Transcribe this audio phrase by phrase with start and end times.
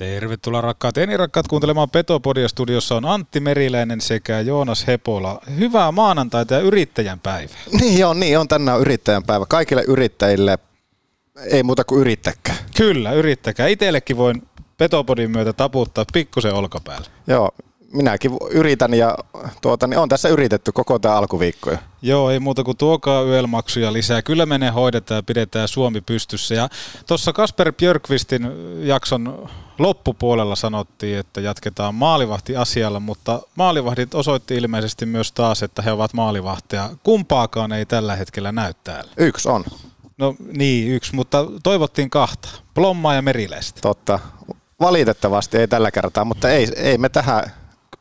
[0.00, 2.48] Tervetuloa rakkaat enirakkaat kuuntelemaan Petopodia.
[2.48, 5.40] Studiossa on Antti Meriläinen sekä Joonas Hepola.
[5.58, 7.56] Hyvää maanantaita ja yrittäjän päivää.
[7.80, 8.48] Niin on, niin on.
[8.48, 9.46] Tänään yrittäjän päivä.
[9.48, 10.58] Kaikille yrittäjille
[11.50, 12.54] ei muuta kuin yrittäkää.
[12.76, 13.66] Kyllä, yrittäkää.
[13.66, 14.42] Itellekin voin
[14.78, 17.06] Petopodin myötä taputtaa pikkusen olkapäälle.
[17.26, 17.50] Joo,
[17.92, 19.18] minäkin yritän ja
[19.62, 21.70] tuota, niin on tässä yritetty koko tämä alkuviikko.
[22.02, 24.22] Joo, ei muuta kuin tuokaa yölmaksuja lisää.
[24.22, 26.54] Kyllä menee hoidetaan ja pidetään Suomi pystyssä.
[26.54, 26.68] Ja
[27.06, 28.48] tuossa Kasper Björkvistin
[28.86, 29.48] jakson
[29.78, 36.90] loppupuolella sanottiin, että jatketaan maalivahti-asialla, mutta maalivahdit osoitti ilmeisesti myös taas, että he ovat maalivahtia.
[37.02, 39.10] Kumpaakaan ei tällä hetkellä näy täällä.
[39.16, 39.64] Yksi on.
[40.18, 42.48] No niin, yksi, mutta toivottiin kahta.
[42.74, 43.80] Plommaa ja Meriläistä.
[43.80, 44.18] Totta.
[44.80, 47.59] Valitettavasti ei tällä kertaa, mutta ei, ei me tähän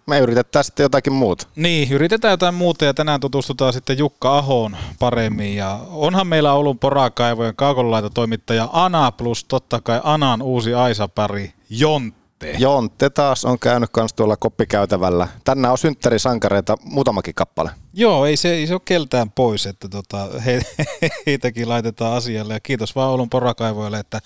[0.09, 1.47] me yritetään sitten jotakin muuta.
[1.55, 5.55] Niin, yritetään jotain muuta ja tänään tutustutaan sitten Jukka Ahoon paremmin.
[5.55, 12.18] Ja onhan meillä ollut porakaivojen kaukonlaita toimittaja Ana plus totta kai Anan uusi Aisa-pari Jont
[12.47, 12.63] Jontte.
[12.63, 15.27] Jontte taas on käynyt kans tuolla koppikäytävällä.
[15.43, 17.71] Tänään on synttärisankareita muutamakin kappale.
[17.93, 20.61] Joo, ei se, ei se ole keltään pois, että tota, he,
[21.25, 22.53] heitäkin laitetaan asialle.
[22.53, 24.19] Ja kiitos vaan Oulun porakaivoille, että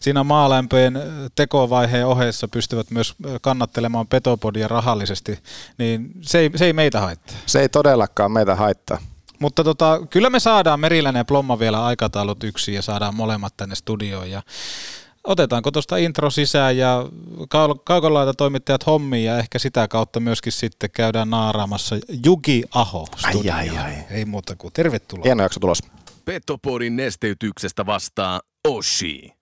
[0.00, 0.98] siinä maalämpöjen
[1.34, 5.38] tekovaiheen ohessa pystyvät myös kannattelemaan petopodia rahallisesti,
[5.78, 7.36] niin se ei, se ei meitä haittaa.
[7.46, 8.98] Se ei todellakaan meitä haittaa.
[9.38, 13.74] Mutta tota, kyllä me saadaan Meriläinen ja Plomma vielä aikataulut yksin ja saadaan molemmat tänne
[13.74, 14.30] studioon.
[14.30, 14.42] Ja
[15.26, 17.06] otetaanko tuosta intro sisään ja
[17.84, 23.58] kaukolaita toimittajat hommiin ja ehkä sitä kautta myöskin sitten käydään naaraamassa Jugi Aho studioon.
[23.58, 23.94] Ai, ai, ai.
[24.10, 25.24] Ei muuta kuin tervetuloa.
[25.24, 25.82] Hieno jakso tulos.
[26.24, 29.32] Petopodin nesteytyksestä vastaa Oshi.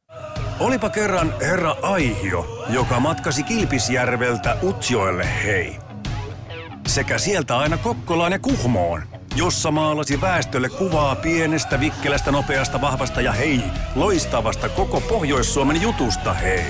[0.61, 5.77] Olipa kerran herra Aihio, joka matkasi Kilpisjärveltä Utsjoelle hei.
[6.87, 9.03] Sekä sieltä aina Kokkolaan ja Kuhmoon–
[9.37, 13.61] jossa maalasi väestölle kuvaa pienestä, vikkelästä, nopeasta, vahvasta ja hei,
[13.95, 16.65] loistavasta koko Pohjois-Suomen jutusta hei.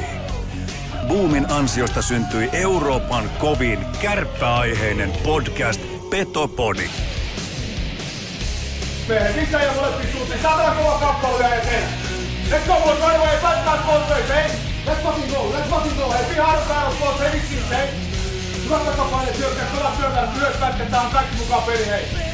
[1.08, 6.90] Boomin ansiosta syntyi Euroopan kovin kärppäaiheinen podcast Petopodi.
[9.08, 10.42] Mehen missä ei molempiin suuntiin.
[10.42, 11.88] Saadaan kova kappale vielä eteen.
[12.50, 13.38] Let's go, boys, right away.
[13.40, 14.50] Fight that contact, hey.
[14.86, 16.12] Let's fucking go, let's fucking go.
[16.12, 17.88] Hey, be hard battle, boys, hey, hey.
[18.64, 22.33] Hyvä takapaine, syökkää, kova syökkää, myös pätkä, tää on kaikki mukaan peli, hei.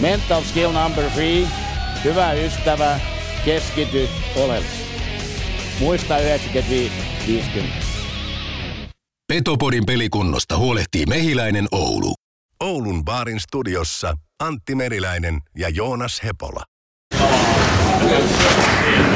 [0.00, 1.46] Mental skill number three.
[2.04, 3.00] Hyvä ystävä,
[3.44, 4.90] keskity oleellisesti.
[5.80, 6.92] Muista 95
[7.26, 7.76] 50.
[9.28, 12.14] Petopodin pelikunnosta huolehtii Mehiläinen Oulu.
[12.60, 16.62] Oulun baarin studiossa Antti Meriläinen ja Joonas Hepola.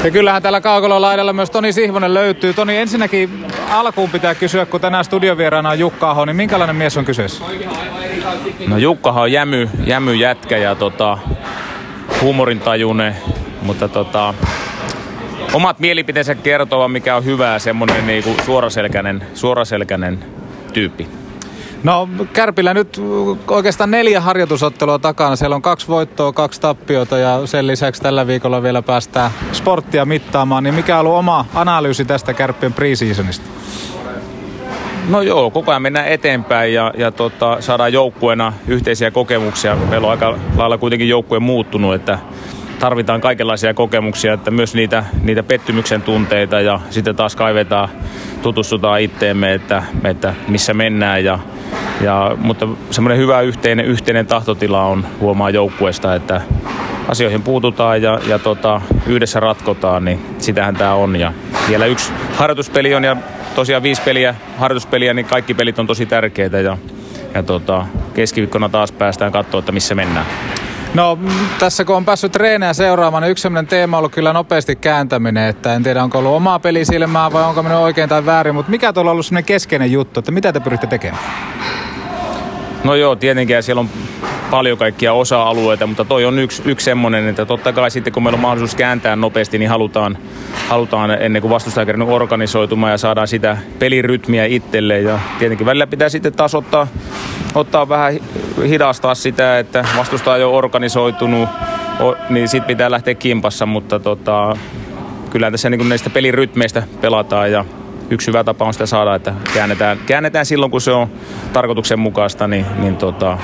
[0.05, 2.55] Ja kyllähän täällä Kaukolon laidalla myös Toni Sihvonen löytyy.
[2.55, 7.05] Toni, ensinnäkin alkuun pitää kysyä, kun tänään studiovieraana on Jukka Aho, niin minkälainen mies on
[7.05, 7.45] kyseessä?
[8.69, 11.19] No Jukkahan on jämy, jämy jätkä ja tota,
[12.21, 13.17] huumorintajuinen,
[13.63, 14.35] mutta tota,
[15.53, 20.25] omat mielipiteensä kertova, mikä on hyvää, semmoinen niinku suoraselkäinen, suoraselkäinen
[20.73, 21.09] tyyppi.
[21.85, 23.01] No Kärpillä nyt
[23.49, 25.37] oikeastaan neljä harjoitusottelua takana.
[25.37, 30.65] Siellä on kaksi voittoa, kaksi tappiota ja sen lisäksi tällä viikolla vielä päästään sporttia mittaamaan.
[30.65, 33.47] Niin mikä on ollut oma analyysi tästä Kärppien preseasonista?
[35.09, 39.77] No joo, koko ajan mennään eteenpäin ja, ja tota, saadaan joukkueena yhteisiä kokemuksia.
[39.77, 42.19] Meillä on aika lailla kuitenkin joukkue muuttunut, että
[42.79, 47.89] tarvitaan kaikenlaisia kokemuksia, että myös niitä, niitä pettymyksen tunteita ja sitten taas kaivetaan,
[48.43, 51.25] tutustutaan itteemme, että, että missä mennään.
[51.25, 51.39] Ja,
[52.01, 56.41] ja, mutta semmoinen hyvä yhteinen, yhteinen tahtotila on huomaa joukkueesta, että
[57.09, 61.17] asioihin puututaan ja, ja tota, yhdessä ratkotaan, niin sitähän tämä on.
[61.17, 61.33] Ja
[61.69, 63.17] vielä yksi harjoituspeli on ja
[63.55, 66.79] tosiaan viisi peliä, harjoituspeliä, niin kaikki pelit on tosi tärkeitä ja,
[67.35, 70.27] ja tota, keskiviikkona taas päästään katsoa, että missä mennään.
[70.95, 71.19] No
[71.59, 75.49] tässä kun on päässyt treenejä seuraamaan, niin yksi sellainen teema on ollut kyllä nopeasti kääntäminen,
[75.49, 78.93] että en tiedä onko ollut omaa pelisilmää vai onko mennyt oikein tai väärin, mutta mikä
[78.93, 81.23] tuolla on ollut sellainen keskeinen juttu, että mitä te pyritte tekemään?
[82.85, 83.89] No joo, tietenkin siellä on
[84.51, 88.37] paljon kaikkia osa-alueita, mutta toi on yksi, yksi semmoinen, että totta kai sitten kun meillä
[88.37, 90.19] on mahdollisuus kääntää nopeasti, niin halutaan,
[90.69, 95.01] halutaan ennen kuin vastustaja kerran organisoitumaan ja saadaan sitä pelirytmiä itselle.
[95.01, 96.87] Ja tietenkin välillä pitää sitten taas ottaa,
[97.55, 98.15] ottaa vähän
[98.69, 101.49] hidastaa sitä, että vastustaja on organisoitunut,
[102.31, 104.57] niin sitten pitää lähteä kimpassa, mutta tota,
[105.31, 107.65] kyllä tässä niin näistä pelirytmeistä pelataan ja
[108.11, 111.09] yksi hyvä tapa on sitä saada, että käännetään, käännetään silloin, kun se on
[111.53, 113.39] tarkoituksenmukaista, niin, niin tota,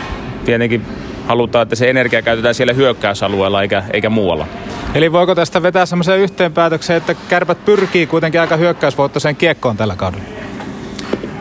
[0.45, 0.83] tietenkin
[1.27, 4.47] halutaan, että se energia käytetään siellä hyökkäysalueella eikä, eikä muualla.
[4.95, 10.25] Eli voiko tästä vetää semmoisen yhteenpäätöksen, että kärpät pyrkii kuitenkin aika hyökkäysvoittoiseen kiekkoon tällä kaudella?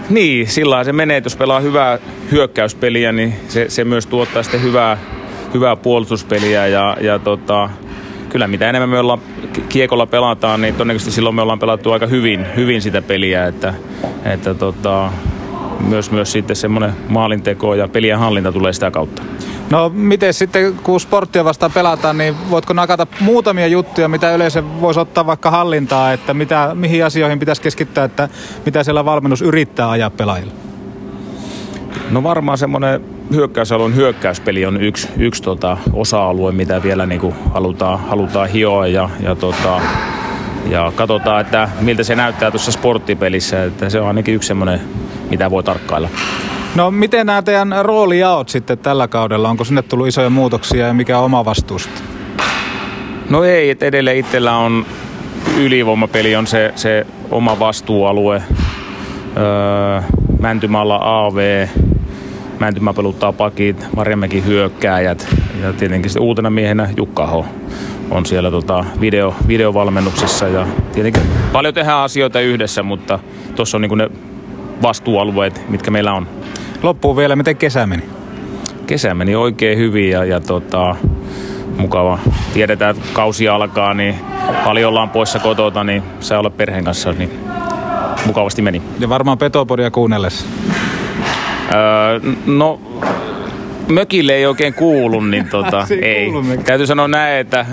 [0.10, 2.00] Niin, sillä se menee, että jos pelaa hyvää
[2.32, 4.98] hyökkäyspeliä, niin se, se myös tuottaa sitten hyvää,
[5.54, 7.70] hyvää puolustuspeliä ja, ja tota,
[8.30, 9.20] kyllä mitä enemmän me ollaan
[9.70, 13.74] kiekolla pelataan, niin todennäköisesti silloin me ollaan pelattu aika hyvin, hyvin sitä peliä, että,
[14.26, 15.12] että tota,
[15.88, 19.22] myös, myös sitten semmoinen maalinteko ja pelien hallinta tulee sitä kautta.
[19.70, 25.00] No miten sitten, kun sporttia vastaan pelataan, niin voitko nakata muutamia juttuja, mitä yleensä voisi
[25.00, 28.30] ottaa vaikka hallintaa, että mitä, mihin asioihin pitäisi keskittää, että
[28.66, 30.54] mitä siellä valmennus yrittää ajaa pelaajille?
[32.12, 33.02] No varmaan semmoinen
[33.34, 39.10] hyökkäysalueen hyökkäyspeli on yksi, yksi tota osa-alue, mitä vielä niin kuin halutaan, halutaan hioa ja,
[39.20, 39.82] ja, tota,
[40.70, 43.64] ja katsotaan, että miltä se näyttää tuossa sporttipelissä.
[43.64, 44.82] Että se on ainakin yksi semmoinen,
[45.30, 46.10] mitä voi tarkkailla.
[46.76, 49.50] No miten nämä teidän roolijaot sitten tällä kaudella?
[49.50, 51.90] Onko sinne tullut isoja muutoksia ja mikä on oma vastuus?
[53.30, 54.86] No ei, että edelleen itsellä on
[55.58, 58.44] ylivoimapeli on se, se oma vastuualue.
[59.38, 60.02] Öö,
[60.40, 61.68] Mäntymällä AV,
[62.60, 65.28] Mäntymä peluttaa pakit, Marjamäki hyökkääjät
[65.62, 67.46] ja tietenkin sitten uutena miehenä Jukka Ho
[68.12, 71.24] on siellä tota video, videovalmennuksessa ja tietenkin
[71.54, 73.20] paljon tehdään asioita yhdessä, mutta
[73.56, 74.10] tuossa on niin ne
[74.82, 76.28] vastuualueet, mitkä meillä on.
[76.84, 78.04] Loppuun vielä, miten kesä meni?
[78.88, 80.96] Kesä meni oikein hyvin ja, ja tota,
[81.78, 82.20] mukava.
[82.54, 84.16] Tiedetään, että kausi alkaa, niin
[84.66, 87.32] paljon ollaan poissa kotota, niin saa olla perheen kanssa, niin
[88.26, 88.82] mukavasti meni.
[89.00, 90.46] Ja varmaan Petopodia kuunnellessa.
[91.72, 92.82] Öö, no,
[93.88, 96.32] mökille ei oikein kuulu, niin tota, ei ei.
[96.66, 97.66] Täytyy sanoa näin, että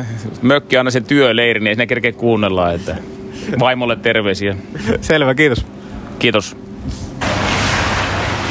[0.42, 2.96] mökki on aina se työleiri, niin ei kerkeä kuunnella, että
[3.58, 4.56] vaimolle terveisiä.
[5.00, 5.66] Selvä, kiitos.
[6.18, 6.65] Kiitos.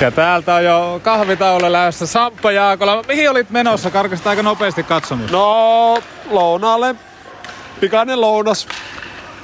[0.02, 3.04] Ja täältä on jo kahvitaule lähdössä Samppa Jaakola.
[3.08, 3.92] Mihin olit menossa?
[3.92, 5.32] Karkasit aika nopeasti katsomus.
[5.32, 5.98] No,
[6.30, 6.96] lounaalle.
[7.80, 8.68] Pikainen lounas.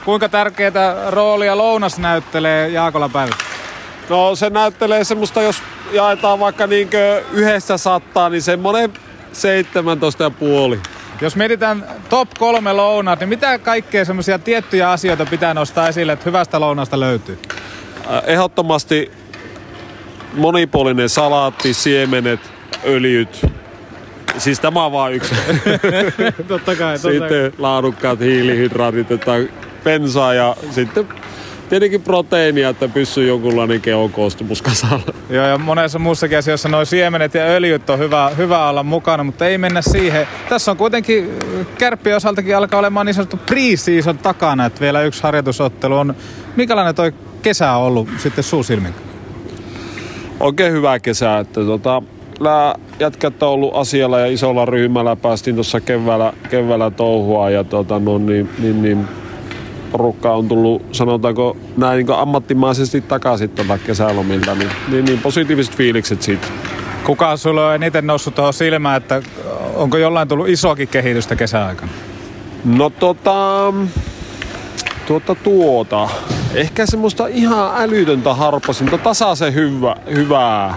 [0.06, 3.44] Kuinka tärkeää roolia lounas näyttelee Jaakola päivässä?
[4.10, 5.56] No se näyttelee semmoista, jos
[5.92, 8.94] jaetaan vaikka niinkö yhdessä sattaa, niin semmonen
[9.34, 10.80] 17 ja puoli.
[11.22, 16.26] Jos mietitään top kolme lounaat, niin mitä kaikkea semmoisia tiettyjä asioita pitää nostaa esille, että
[16.26, 17.40] hyvästä lounasta löytyy?
[18.12, 19.21] Äh, Ehdottomasti
[20.34, 22.40] monipuolinen salaatti, siemenet,
[22.86, 23.46] öljyt.
[24.38, 25.36] Siis tämä on vaan yksi.
[26.48, 29.32] totta kai, totta sitten laadukkaat hiilihydraatit, että
[29.84, 31.08] bensaa ja sitten
[31.70, 35.14] tietenkin proteiinia, että pysyy jonkunlainen kehokoostumus kasalla.
[35.30, 39.48] Joo, ja monessa muussakin asiassa noin siemenet ja öljyt on hyvä, hyvä olla mukana, mutta
[39.48, 40.28] ei mennä siihen.
[40.50, 41.40] Tässä on kuitenkin
[41.78, 46.16] kärppien osaltakin alkaa olemaan niin sanottu pre-season takana, että vielä yksi harjoitusottelu on.
[46.56, 49.11] Minkälainen toi kesä on ollut sitten suusilmin?
[50.42, 52.02] Oikein hyvä kesä, että tota,
[52.40, 58.00] lää jätkät on ollut asialla ja isolla ryhmällä päästiin tuossa keväällä, keväällä touhua ja tota,
[58.00, 59.08] no, niin, niin, niin,
[59.92, 66.22] porukka on tullut, sanotaanko näin niin ammattimaisesti takaisin tuolta kesälomilta, niin, niin, niin positiiviset fiilikset
[66.22, 66.48] siitä.
[67.06, 69.22] Kuka sulla on eniten noussut tuohon silmään, että
[69.76, 71.92] onko jollain tullut isoakin kehitystä kesäaikana?
[72.66, 73.74] No tota,
[75.08, 76.10] tuota tuota,
[76.56, 80.76] ehkä semmoista ihan älytöntä harppasinta, tasaisen hyvä, hyvää.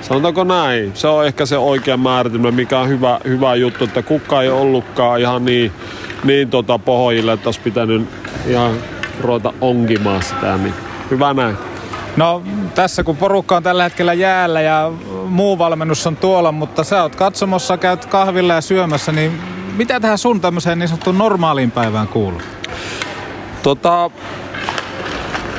[0.00, 0.90] Sanotaanko näin?
[0.94, 5.20] Se on ehkä se oikea määritelmä, mikä on hyvä, hyvä juttu, että kukka ei ollutkaan
[5.20, 5.72] ihan niin,
[6.24, 8.08] niin tota pohjille, että olisi pitänyt
[8.46, 8.74] ihan
[9.20, 10.74] ruveta onkimaan sitä, niin
[11.10, 11.56] hyvä näin.
[12.16, 12.42] No
[12.74, 14.92] tässä kun porukka on tällä hetkellä jäällä ja
[15.26, 19.40] muu valmennus on tuolla, mutta sä oot katsomossa, käyt kahvilla ja syömässä, niin
[19.76, 22.42] mitä tähän sun tämmöiseen niin sanottuun normaaliin päivään kuuluu?
[23.62, 24.10] Tota,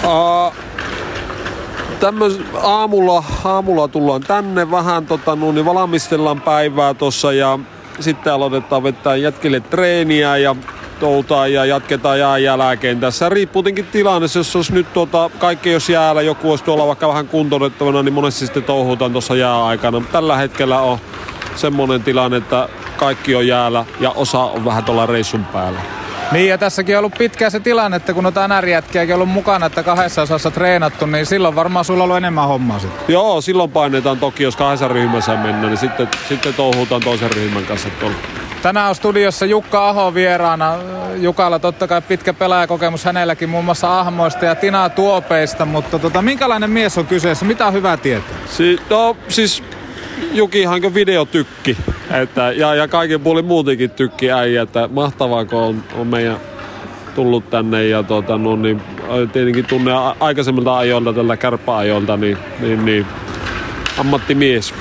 [0.08, 0.52] aa,
[2.00, 7.60] tämmöis, aamulla, aamulla tullaan tänne vähän, tota, no, niin valmistellaan päivää tuossa ja
[8.00, 10.56] sitten aloitetaan vetää jätkille treeniä ja
[11.00, 13.00] toutaan ja jatketaan jään jälkeen.
[13.00, 17.08] Tässä riippuu tietenkin tilanne, jos olisi nyt tota, kaikki jos jäällä, joku olisi tuolla vaikka
[17.08, 20.02] vähän kuntoutettavana, niin monesti sitten touhutaan tuossa jääaikana.
[20.12, 20.98] Tällä hetkellä on
[21.56, 26.01] semmoinen tilanne, että kaikki on jäällä ja osa on vähän tuolla reissun päällä.
[26.32, 29.84] Niin ja tässäkin on ollut pitkään se tilanne, että kun noita NR-jätkiäkin ollut mukana, että
[29.84, 33.14] kahdessa osassa treenattu, niin silloin varmaan sulla on ollut enemmän hommaa sitten.
[33.14, 37.90] Joo, silloin painetaan toki, jos kahdessa ryhmässä mennään, niin sitten, sitten touhutaan toisen ryhmän kanssa
[38.00, 38.16] tuolla.
[38.62, 40.78] Tänään on studiossa Jukka Aho vieraana.
[41.16, 46.70] Jukalla totta kai pitkä pelaajakokemus hänelläkin muun muassa Ahmoista ja Tina Tuopeista, mutta tota, minkälainen
[46.70, 47.46] mies on kyseessä?
[47.46, 48.38] Mitä on hyvä tietää?
[48.46, 49.64] Si- no, siis
[50.32, 51.78] Jukihan videotykki.
[52.12, 56.38] Että, ja, ja kaiken puolin muutenkin tykki äijä, että mahtavaa kun on, on meidän
[57.16, 58.82] tullut tänne ja tota, no, niin,
[59.34, 63.06] tietenkin tunne aikaisemmilta ajoilta, tällä kärppäajolta, niin, niin, niin
[63.98, 64.74] ammattimies.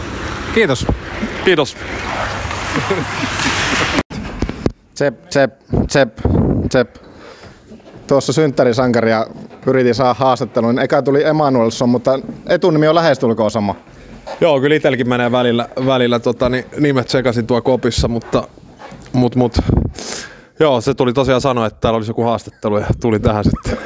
[0.55, 0.87] Kiitos.
[1.45, 1.77] Kiitos.
[4.95, 5.53] Tsep, tsep,
[5.87, 6.19] tsep,
[6.69, 6.97] tsep.
[8.07, 9.27] Tuossa synttärisankaria
[9.67, 10.79] yritin saada haastattelun.
[10.79, 13.75] Eka tuli Emanuelson, mutta etunimi on lähestulkoon sama.
[14.41, 18.49] Joo, kyllä itselläkin menee välillä, välillä tota, niin nimet sekaisin tuo kopissa, mutta
[19.13, 19.59] mut, mut,
[20.61, 23.79] joo, se tuli tosiaan sanoa, että täällä olisi joku haastattelu ja tuli tähän sitten.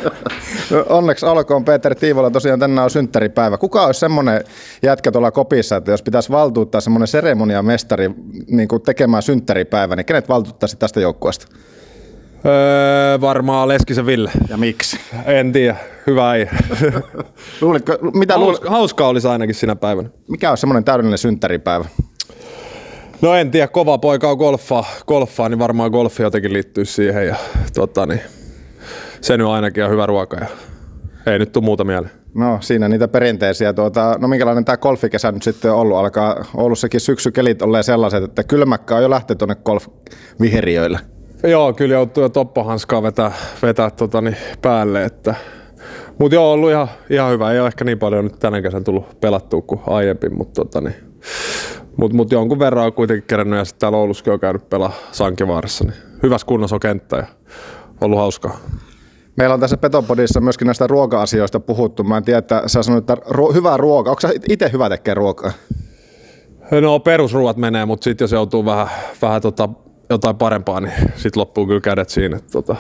[0.89, 3.59] Onneksi alkoon Peter Tiivola tosiaan tänään on synttäripäivä.
[3.59, 4.45] Kuka olisi semmoinen
[4.83, 8.11] jätkä tuolla kopissa, että jos pitäisi valtuuttaa semmoinen seremoniamestari
[8.47, 11.47] niin kuin tekemään synttäripäivä, niin kenet valtuuttaisi tästä joukkueesta?
[12.47, 14.31] Öö, varmaan Leskisen Ville.
[14.49, 15.01] Ja miksi?
[15.27, 16.47] En tiedä, hyvä ei.
[17.61, 20.09] Luulitko, mitä luulit, Hauska, hauskaa olisi ainakin sinä päivänä.
[20.29, 21.85] mikä on semmoinen täydellinen synttäripäivä?
[23.23, 27.37] No en tiedä, kova poika on golfaa, golfaa niin varmaan golfi jotenkin liittyy siihen ja
[27.75, 28.21] tota, niin,
[29.21, 30.47] se nyt ainakin on hyvä ruoka ja
[31.27, 32.13] ei nyt tule muuta mieleen.
[32.35, 33.73] No siinä niitä perinteisiä.
[33.73, 35.97] Tuota, no minkälainen tämä golfikesä nyt sitten on ollut?
[35.97, 40.99] Alkaa Oulussakin syksykelit olleen sellaiset, että kylmäkkä on jo lähtenyt tuonne golfviheriöille.
[41.43, 43.33] Joo, kyllä joutuu jo toppohanskaa vetää,
[43.63, 45.05] vetää tota, niin, päälle.
[45.05, 45.35] Että...
[46.19, 47.53] Mutta joo, on ollut ihan, ihan hyvä.
[47.53, 50.95] Ei ole ehkä niin paljon nyt tänä kesän tullut pelattua kuin aiemmin, mutta tota, niin,
[51.97, 55.85] mut, mut jonkun verran on kuitenkin kerännyt ja sitten täällä Oulussakin on käynyt pelaa Sankivaarassa.
[55.85, 57.27] Niin hyvässä kunnossa on kenttä ja
[58.01, 58.57] ollut hauskaa.
[59.37, 62.05] Meillä on tässä Petopodissa myöskin näistä ruoka-asioista puhuttu.
[62.05, 64.11] Mä en tiedä, että sä sanoit, että ruo- hyvää ruokaa.
[64.11, 65.53] Onko sä itse hyvä tekemään ruokaa?
[66.81, 68.89] No perusruuat menee, mutta sitten jos joutuu vähän,
[69.23, 69.69] vähän tota,
[70.11, 72.41] jotain parempaa, niin sitten loppuu kyllä kädet siinä.
[72.53, 72.77] Tota,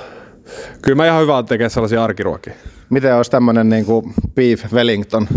[0.82, 2.54] kyllä mä ihan hyvä tekemään sellaisia arkiruokia.
[2.90, 5.28] Miten olisi tämmöinen niin kuin beef Wellington?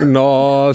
[0.00, 0.66] No,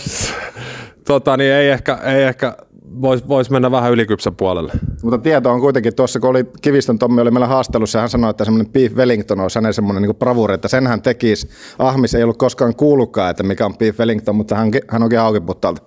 [1.05, 2.57] tota, niin ei ehkä, ei ehkä
[3.01, 4.71] voisi vois mennä vähän ylikypsän puolelle.
[5.03, 8.45] Mutta tieto on kuitenkin tuossa, kun oli Kivistön Tommi oli meillä haastelussa, hän sanoi, että
[8.45, 11.49] semmoinen beef Wellington olisi hänen semmoinen niin bravuri, että sen hän tekisi.
[11.79, 15.81] Ahmis ei ollut koskaan kuullutkaan, että mikä on beef Wellington, mutta hän, hän onkin haukiputtaalta.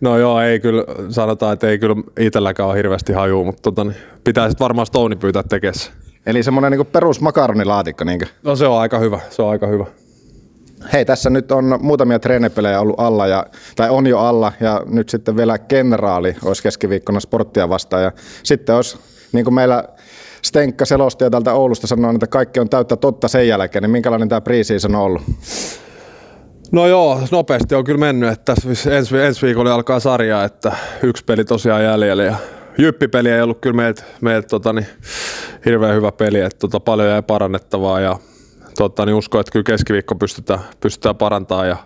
[0.00, 3.96] No joo, ei kyllä, sanotaan, että ei kyllä itselläkään ole hirveästi hajua, mutta tota, niin
[4.24, 5.92] pitää sitten varmaan Stone pyytää tekessä.
[6.26, 8.04] Eli semmoinen niin perus makaronilaatikko.
[8.04, 8.26] Niinkö?
[8.42, 9.86] No se on aika hyvä, se on aika hyvä.
[10.92, 13.46] Hei, tässä nyt on muutamia treenipelejä ollut alla, ja,
[13.76, 18.02] tai on jo alla, ja nyt sitten vielä kenraali olisi keskiviikkona sporttia vastaan.
[18.02, 18.98] Ja sitten olisi,
[19.32, 19.84] niin kuin meillä
[20.42, 24.40] Stenkka selostaja täältä Oulusta sanoi, että kaikki on täyttä totta sen jälkeen, niin minkälainen tämä
[24.40, 25.22] preseason on ollut?
[26.72, 28.54] No joo, nopeasti on kyllä mennyt, että
[28.90, 30.72] ensi, ensi viikolla alkaa sarja, että
[31.02, 32.36] yksi peli tosiaan jäljellä ja
[32.78, 34.86] Jyppipeli ei ollut kyllä meiltä, meiltä tota, niin,
[35.64, 38.16] hirveän hyvä peli, että tota, paljon jäi parannettavaa ja
[38.76, 41.76] tota, niin uskon, että kyllä keskiviikko pystytään, pystytään parantamaan ja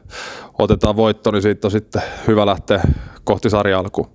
[0.59, 2.83] otetaan voitto, niin siitä on sitten hyvä lähteä
[3.25, 4.07] kohti sarja alkuun.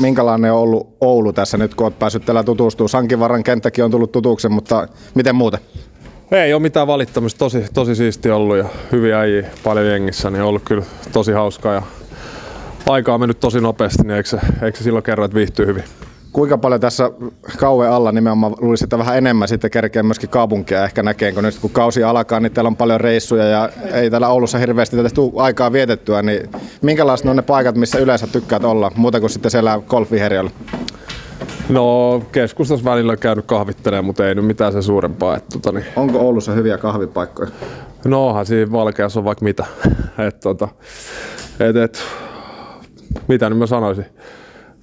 [0.00, 2.88] Minkälainen on ollut Oulu tässä nyt, kun olet päässyt täällä tutustumaan?
[2.88, 5.60] Sankivarran kenttäkin on tullut tutuksi, mutta miten muuten?
[6.30, 10.48] Ei ole mitään valittamista, tosi, tosi siisti ollut ja hyviä äijiä paljon jengissä, niin on
[10.48, 11.82] ollut kyllä tosi hauskaa ja
[12.86, 15.84] aika on mennyt tosi nopeasti, niin eikö se, eikö se silloin kerro, että viihtyy hyvin?
[16.36, 17.10] Kuinka paljon tässä
[17.58, 21.58] kauan alla nimenomaan luulisi, että vähän enemmän sitten kerkee myöskin kaupunkia ehkä näkee, kun nyt
[21.60, 25.72] kun kausi alkaa, niin täällä on paljon reissuja ja ei täällä Oulussa hirveästi tätä aikaa
[25.72, 26.50] vietettyä, niin
[26.82, 30.50] minkälaiset on ne paikat, missä yleensä tykkäät olla, muuta kuin sitten siellä golfviheriöllä?
[31.68, 35.36] No keskustassa välillä on käynyt kahvittelemaan, mutta ei nyt mitään sen suurempaa.
[35.36, 37.50] Et, tota, niin, Onko Oulussa hyviä kahvipaikkoja?
[38.04, 39.66] no onhan siinä valkeassa on vaikka mitä.
[40.28, 40.68] Et, tota,
[41.60, 42.02] et, et,
[43.28, 44.06] mitä nyt mä sanoisin.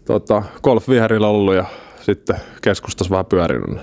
[0.05, 1.65] Tota, golf viherillä ollut ja
[2.01, 3.69] sitten keskustassa vähän pyörinyt.
[3.69, 3.81] niin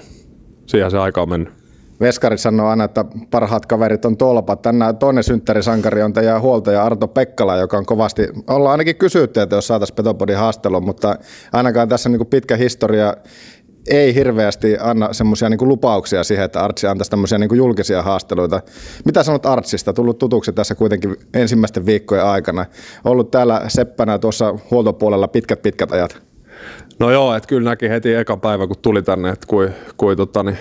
[0.66, 1.60] Siihen se aika on mennyt.
[2.00, 4.62] Veskarit sanoo aina, että parhaat kaverit on tolpat.
[4.62, 9.56] Tänään toinen synttärisankari on teidän huoltaja Arto Pekkala, joka on kovasti, ollaan ainakin kysytty, että
[9.56, 11.16] jos saataisiin Petopodin haastelua, mutta
[11.52, 13.14] ainakaan tässä niin pitkä historia
[13.86, 18.60] ei hirveästi anna semmoisia niin lupauksia siihen, että Artsi antaisi tämmöisiä niin julkisia haasteluita.
[19.04, 19.92] Mitä sanot Artsista?
[19.92, 22.66] Tullut tutuksi tässä kuitenkin ensimmäisten viikkojen aikana.
[23.04, 26.22] Ollut täällä seppänä tuossa huoltopuolella pitkät pitkät ajat.
[26.98, 30.42] No joo, että kyllä näki heti eka päivä, kun tuli tänne, että kui, kui tota,
[30.42, 30.58] niin,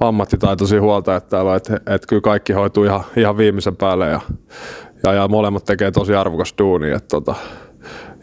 [0.00, 4.20] ammattitaitoisia huolta, että täällä että, että kyllä kaikki hoituu ihan, ihan viimeisen päälle ja,
[5.02, 7.34] ja, ja molemmat tekee tosi arvokas duuni, että tota,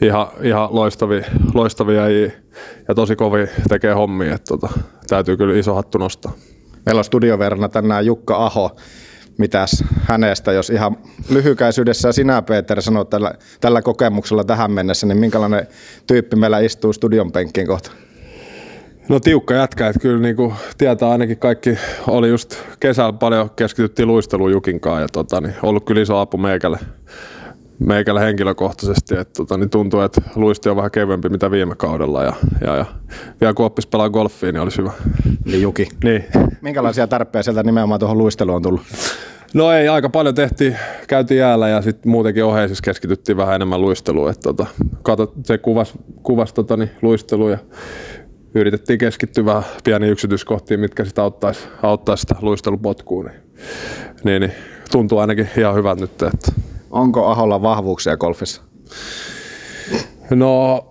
[0.02, 2.32] ihan, ihan loistavia, loistavia ja,
[2.88, 4.70] ja tosi kovia tekee hommia, että tota,
[5.08, 6.32] täytyy kyllä iso hattu nostaa.
[6.86, 8.76] Meillä on studioverna tänään Jukka Aho.
[9.38, 10.98] Mitäs hänestä, jos ihan
[11.30, 15.68] lyhykäisyydessä sinä Peter sanot tällä, tällä kokemuksella tähän mennessä, niin minkälainen
[16.08, 17.92] tyyppi meillä istuu studion penkkiin kohta?
[19.10, 24.08] No tiukka jätkä, että kyllä niin kuin tietää ainakin kaikki, oli just kesällä paljon keskityttiin
[24.08, 26.80] luisteluun Jukinkaan ja tota, niin ollut kyllä iso apu meikälle,
[27.80, 29.16] meikällä henkilökohtaisesti.
[29.18, 32.24] Että, tota, niin tuntuu, että luisti on vähän kevyempi mitä viime kaudella.
[32.24, 32.86] Ja, ja, ja
[33.42, 34.92] vielä kun oppisi pelaa golfia, niin olisi hyvä.
[35.46, 35.88] Niin Juki.
[36.04, 36.26] Niin.
[36.62, 38.82] Minkälaisia tarpeita sieltä nimenomaan tuohon luisteluun on tullut?
[39.54, 44.30] No ei, aika paljon tehtiin, käytiin jäällä ja sitten muutenkin oheisissa keskityttiin vähän enemmän luisteluun.
[44.30, 44.66] Että tota,
[45.04, 45.94] kato, se kuvasi
[46.24, 47.58] kuvas, tota, niin, luistelua ja
[48.56, 53.26] yritettiin keskittyä vähän pieniin yksityiskohtiin, mitkä sitä auttaisi, auttaisi sitä luistelupotkuun.
[53.26, 53.42] Niin,
[54.24, 54.54] niin, niin,
[54.92, 56.12] tuntuu ainakin ihan hyvältä nyt.
[56.12, 56.52] Että.
[56.90, 58.62] Onko Aholla vahvuuksia golfissa?
[60.30, 60.86] No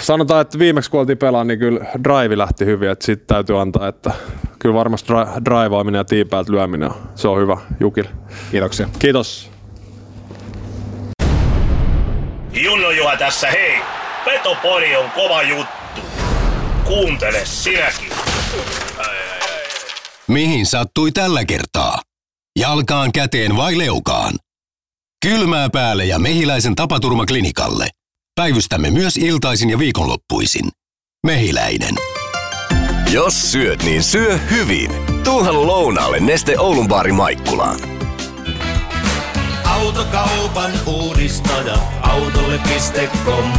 [0.00, 3.88] sanotaan, että viimeksi kun oltiin pelaa, niin kyllä drive lähti hyvin, että sitten täytyy antaa,
[3.88, 4.12] että
[4.58, 5.12] kyllä varmasti
[5.44, 8.04] drivaaminen ja tiipäältä lyöminen, se on hyvä Jukil.
[8.50, 8.88] Kiitoksia.
[8.98, 9.50] Kiitos.
[12.52, 13.78] Junno Juha tässä, hei!
[14.24, 16.00] Petopodi on kova juttu.
[16.84, 18.12] Kuuntele sinäkin.
[20.28, 21.98] Mihin sattui tällä kertaa?
[22.58, 24.32] Jalkaan, käteen vai leukaan?
[25.26, 27.88] Kylmää päälle ja mehiläisen tapaturmaklinikalle.
[28.34, 30.68] Päivystämme myös iltaisin ja viikonloppuisin.
[31.26, 31.94] Mehiläinen.
[33.12, 34.90] Jos syöt, niin syö hyvin.
[35.24, 37.80] Tuuhan lounaalle Neste Oulun baari Maikkulaan.
[39.64, 43.52] Autokaupan uudistaja, autolle.com.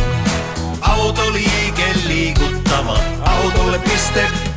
[0.81, 4.50] Autoliike liikuttava, autolle.com.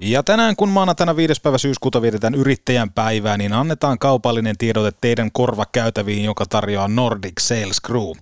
[0.00, 1.40] Ja tänään kun maanantaina 5.
[1.42, 7.80] päivä syyskuuta vietetään yrittäjän päivää, niin annetaan kaupallinen tiedote teidän korvakäytäviin, joka tarjoaa Nordic Sales
[7.86, 8.12] Crew.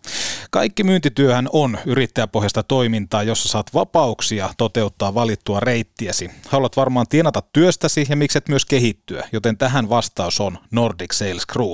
[0.51, 6.31] Kaikki myyntityöhän on yrittäjäpohjasta toimintaa, jossa saat vapauksia toteuttaa valittua reittiäsi.
[6.49, 11.73] Haluat varmaan tienata työstäsi ja mikset myös kehittyä, joten tähän vastaus on Nordic Sales Crew.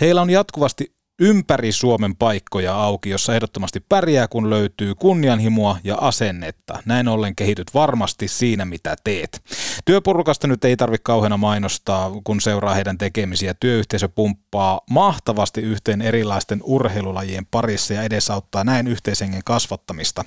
[0.00, 6.78] Heillä on jatkuvasti ympäri Suomen paikkoja auki, jossa ehdottomasti pärjää, kun löytyy kunnianhimoa ja asennetta.
[6.84, 9.42] Näin ollen kehityt varmasti siinä, mitä teet.
[9.84, 13.54] Työporukasta nyt ei tarvitse kauheana mainostaa, kun seuraa heidän tekemisiä.
[13.54, 20.24] Työyhteisö pumppaa mahtavasti yhteen erilaisten urheilulajien parissa ja edesauttaa näin yhteishengen kasvattamista.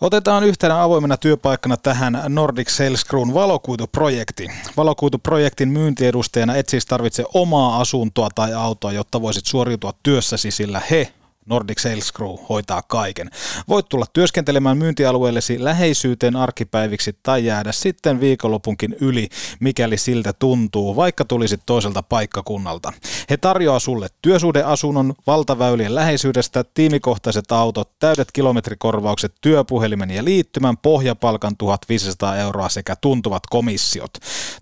[0.00, 4.48] Otetaan yhtenä avoimena työpaikkana tähän Nordic Sales Crewn valokuituprojekti.
[4.76, 9.92] Valokuituprojektin myyntiedustajana et siis tarvitse omaa asuntoa tai autoa, jotta voisit suoriutua
[10.28, 11.12] työssäsi, sillä he
[11.48, 13.30] Nordic Sales Crew hoitaa kaiken.
[13.68, 19.28] Voit tulla työskentelemään myyntialueellesi läheisyyteen arkipäiviksi tai jäädä sitten viikonlopunkin yli,
[19.60, 22.92] mikäli siltä tuntuu, vaikka tulisit toiselta paikkakunnalta.
[23.30, 32.36] He tarjoaa sulle työsuhdeasunnon valtaväylien läheisyydestä, tiimikohtaiset autot, täydet kilometrikorvaukset, työpuhelimen ja liittymän, pohjapalkan 1500
[32.36, 34.10] euroa sekä tuntuvat komissiot.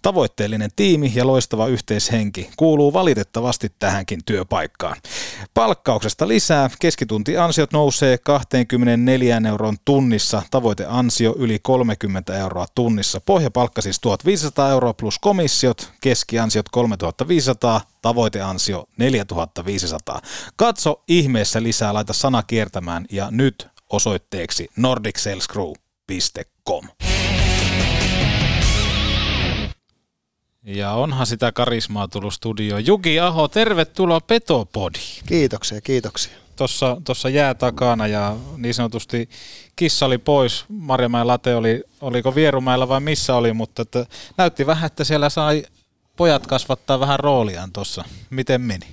[0.03, 4.97] Tavoitteellinen tiimi ja loistava yhteishenki kuuluu valitettavasti tähänkin työpaikkaan.
[5.55, 13.21] Palkkauksesta lisää keskituntiansiot nousee 24 euron tunnissa, tavoiteansio yli 30 euroa tunnissa.
[13.21, 20.21] Pohjapalkka siis 1500 euroa plus komissiot, keskiansiot 3500, tavoiteansio 4500.
[20.57, 26.89] Katso ihmeessä lisää, laita sana kiertämään ja nyt osoitteeksi nordicsalescrew.com.
[30.63, 32.87] Ja onhan sitä karismaa tullut studioon.
[32.87, 35.23] Juki Aho, tervetuloa Petopodiin.
[35.27, 36.46] Kiitoksia, kiitoksia.
[36.57, 39.29] Tuossa, tuossa jää takana ja niin sanotusti
[39.77, 40.65] kissa oli pois.
[40.69, 45.65] Marjamäen late oli, oliko Vierumäellä vai missä oli, mutta että näytti vähän, että siellä sai
[46.17, 48.05] pojat kasvattaa vähän rooliaan tuossa.
[48.31, 48.87] Miten meni?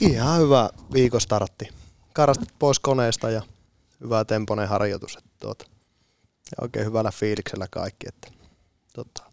[0.00, 1.68] Ihan hyvä viikostartti.
[2.12, 3.42] Karastit pois koneesta ja
[4.00, 5.16] hyvä temponen harjoitus.
[5.16, 5.64] Että tuota,
[6.44, 8.08] ja oikein hyvällä fiiliksellä kaikki.
[8.08, 8.28] Että,
[8.92, 9.31] tota,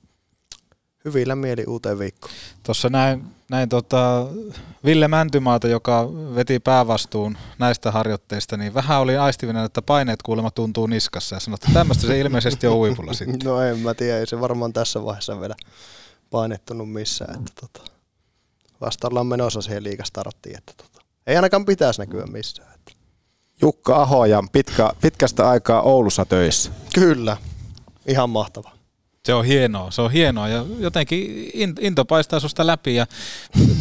[1.05, 2.33] hyvillä mieli uuteen viikkoon.
[2.63, 4.27] Tuossa näin, näin tota
[4.85, 10.87] Ville Mäntymaata, joka veti päävastuun näistä harjoitteista, niin vähän oli aistivinen, että paineet kuulemma tuntuu
[10.87, 13.39] niskassa ja sanoi, että tämmöistä se ilmeisesti on huipulla sitten.
[13.49, 15.55] No en mä tiedä, ei se varmaan tässä vaiheessa vielä
[16.29, 17.35] painettunut missään.
[17.39, 17.91] Että tota,
[18.81, 22.73] vasta ollaan menossa siihen liikastarttiin, että tota, ei ainakaan pitäisi näkyä missään.
[22.75, 22.91] Että.
[23.61, 26.71] Jukka Aho ja pitkä, pitkästä aikaa Oulussa töissä.
[26.93, 27.37] Kyllä,
[28.07, 28.78] ihan mahtava.
[29.25, 33.05] Se on hienoa, se on hienoa ja jotenkin into paistaa susta läpi ja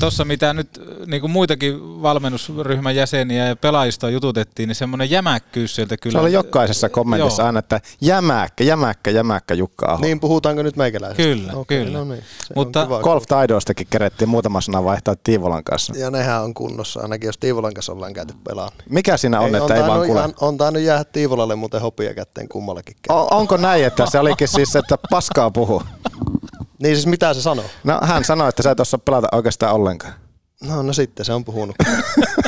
[0.00, 5.96] tuossa mitä nyt niin kuin muitakin valmennusryhmän jäseniä ja pelaajista jututettiin, niin semmoinen jämäkkyys sieltä
[5.96, 6.18] kyllä.
[6.18, 7.46] Se oli jokaisessa kommentissa Joo.
[7.46, 10.02] aina, että jämäkkä, jämäkkä, jämäkkä Jukka Aho.
[10.02, 11.22] Niin puhutaanko nyt meikäläisestä?
[11.22, 11.98] Kyllä, Okei, kyllä.
[11.98, 13.02] No niin, se Mutta on.
[13.02, 15.92] Golf-taidoistakin kerettiin muutama sana vaihtaa Tiivolan kanssa.
[15.96, 18.78] Ja nehän on kunnossa, ainakin jos Tiivolan kanssa ollaan käyty pelaamaan.
[18.90, 20.34] Mikä siinä on, että ei vaan kuule?
[20.40, 22.96] on tainnut jäädä Tiivolalle muuten hopia kätteen kummallakin.
[23.08, 25.82] O- onko näin, että se olikin siis, että paskaa puhu?
[26.82, 27.64] Niin siis mitä se sanoo?
[27.84, 30.14] No hän sanoi, että sä et osaa pelata oikeastaan ollenkaan.
[30.62, 31.76] No, no sitten se on puhunut.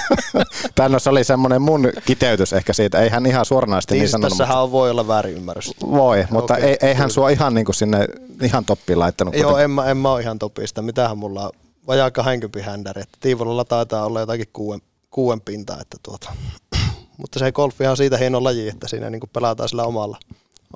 [0.74, 2.98] Tai no se oli semmoinen mun kiteytys ehkä siitä.
[2.98, 4.38] Ei hän ihan suoranaisesti niin, niin siis sanonut.
[4.38, 5.66] tässähän on, voi olla väärinymmärrys.
[5.66, 8.06] mutta Voi, mutta Okei, ei, ei hän sua ihan niin kuin sinne
[8.42, 9.34] ihan toppiin laittanut.
[9.34, 9.64] Joo, kuitenkaan.
[9.64, 10.82] en mä, en mä ole ihan topista.
[10.82, 11.50] Mitähän mulla on
[11.86, 13.02] vajaa 20 händäri.
[13.02, 16.32] Että Tiivolalla taitaa olla jotakin kuuden, kuuden pinta, että tuota.
[17.20, 20.18] mutta se golfihan on siitä hieno laji, että siinä niin kuin pelataan sillä omalla,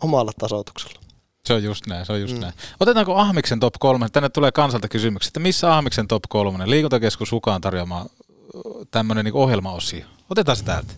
[0.02, 1.03] omalla tasoituksella.
[1.46, 2.40] Se on just näin, se on just mm.
[2.40, 2.52] näin.
[2.80, 4.08] Otetaanko Ahmiksen top 3?
[4.08, 6.70] Tänne tulee kansalta kysymyksiä, että missä Ahmiksen top 3?
[6.70, 8.06] Liikuntakeskus Hukaan tarjoama
[8.90, 10.06] tämmöinen niin ohjelmaosio.
[10.30, 10.92] Otetaan se täältä.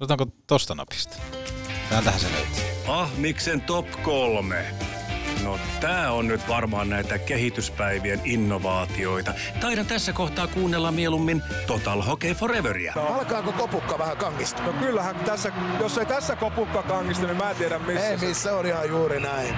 [0.00, 1.16] Otetaanko tosta napista?
[1.90, 2.64] Täältähän se löytyy.
[2.88, 4.74] Ahmiksen top kolme.
[5.42, 9.34] No tää on nyt varmaan näitä kehityspäivien innovaatioita.
[9.60, 12.92] Taidan tässä kohtaa kuunnella mieluummin Total Hockey Foreveria.
[12.96, 14.62] No, alkaako kopukka vähän kangista?
[14.62, 18.08] No kyllähän tässä, jos ei tässä kopukka kangista, niin mä en tiedä missä.
[18.08, 19.54] Ei missä, on ihan juuri näin.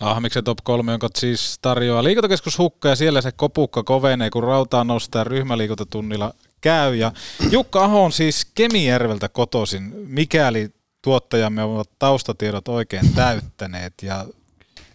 [0.00, 4.84] Ahmiksen top 3, jonka siis tarjoaa liikuntakeskus Hukka ja siellä se kopukka kovenee, kun rautaa
[4.84, 6.94] nostaa ryhmäliikuntatunnilla käy.
[6.94, 7.12] Ja
[7.50, 10.70] Jukka Aho on siis Kemijärveltä kotoisin, mikäli
[11.08, 13.94] tuottajamme ovat taustatiedot oikein täyttäneet.
[14.02, 14.26] Ja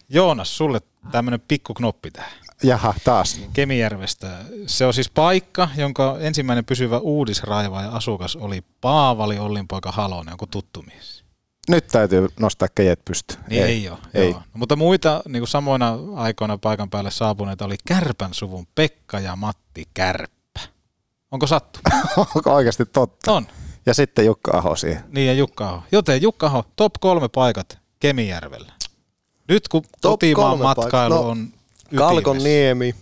[0.09, 2.31] Joonas, sulle tämmöinen pikku knoppi tähän.
[2.63, 3.41] Jaha, taas.
[3.53, 4.37] Kemijärvestä.
[4.65, 10.45] Se on siis paikka, jonka ensimmäinen pysyvä uudisraiva ja asukas oli Paavali Ollinpoika Halonen, onko
[10.45, 11.23] tuttu mies?
[11.69, 13.39] Nyt täytyy nostaa kejet pystyyn.
[13.49, 13.97] Niin ei, ei ole.
[14.13, 14.29] Ei.
[14.29, 14.39] Joo.
[14.39, 19.35] No, mutta muita niin kuin samoina aikoina paikan päälle saapuneita oli Kärpän suvun Pekka ja
[19.35, 20.59] Matti Kärppä.
[21.31, 21.79] Onko sattu?
[22.35, 23.31] Onko oikeasti totta?
[23.31, 23.47] On.
[23.85, 25.03] Ja sitten Jukka Aho siihen.
[25.11, 25.83] Niin ja Jukka Aho.
[25.91, 28.73] Joten Jukka Aho, top kolme paikat Kemijärvellä.
[29.47, 31.53] Nyt kun top kotimaan matkailu no, on
[31.95, 32.95] Kalkon niemi.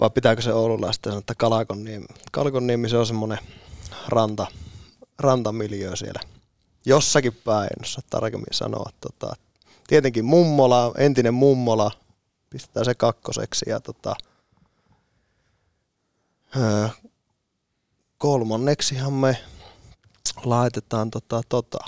[0.00, 2.06] Vai pitääkö se oululaista sanoa, että Kalakon niemi?
[2.32, 3.38] Kalkon niemi se on semmoinen
[4.08, 4.46] ranta,
[5.18, 6.20] rantamiljöö siellä.
[6.86, 8.90] Jossakin päin, en osaa tarkemmin sanoa.
[9.00, 9.36] Tota,
[9.86, 11.90] tietenkin mummola, entinen mummola,
[12.50, 14.16] pistetään se kakkoseksi ja tota,
[16.56, 16.88] öö,
[18.22, 19.36] kolmanneksihan me
[20.44, 21.78] laitetaan tota, tota.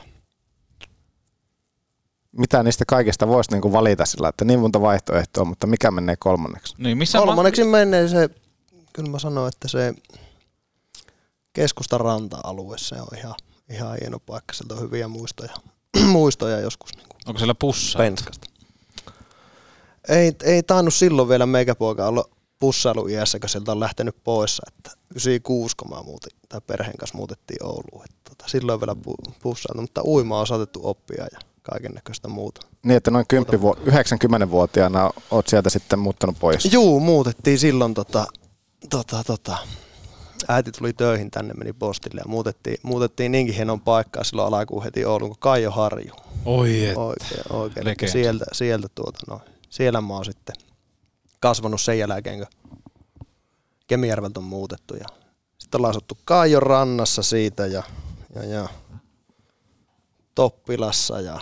[2.33, 6.75] Mitä niistä kaikista voisi niinku valita sillä, että niin monta vaihtoehtoa, mutta mikä menee kolmanneksi?
[6.79, 8.29] Niin, missä kolmanneksi ma- menee se,
[8.93, 9.95] kyllä mä sanoin, että se
[11.53, 13.35] keskustan ranta-alue, se on ihan,
[13.71, 15.55] ihan hieno paikka, sieltä on hyviä muistoja,
[16.07, 16.97] muistoja joskus.
[16.97, 17.99] Niin kuin Onko siellä pussaa?
[17.99, 18.47] Penskasta.
[20.09, 22.25] Ei, ei tainnut silloin vielä meikäpoika olla
[22.65, 27.67] pussailuiässä, kun sieltä on lähtenyt pois, että 96, kun mä muutin, tai perheen kanssa muutettiin
[27.67, 28.05] Ouluun.
[28.05, 28.97] Että tota, silloin vielä
[29.43, 32.61] pussailtu, mutta uima on saatettu oppia ja kaiken näköistä muuta.
[32.83, 36.73] Niin, että noin 10 vu- 90-vuotiaana oot sieltä sitten muuttanut pois.
[36.73, 38.27] Juu, muutettiin silloin tota,
[38.91, 39.57] tota, tota,
[40.49, 45.05] äiti tuli töihin tänne, meni postille ja muutettiin, muutettiin niinkin hienon paikkaa silloin alakuun heti
[45.05, 46.13] Oulun kuin Kaijo Harju.
[46.45, 46.97] Oi et.
[46.97, 48.13] Oikein, oikein.
[48.13, 50.57] Sieltä, sieltä tuota, no, siellä mä oon sitten
[51.45, 52.47] kasvanut sen jälkeen, kun
[53.87, 54.95] Kemijärveltä on muutettu.
[54.95, 55.07] Ja
[55.59, 57.83] sitten ollaan asuttu Kaijon rannassa siitä ja,
[58.35, 58.69] ja, ja
[60.35, 61.41] Toppilassa ja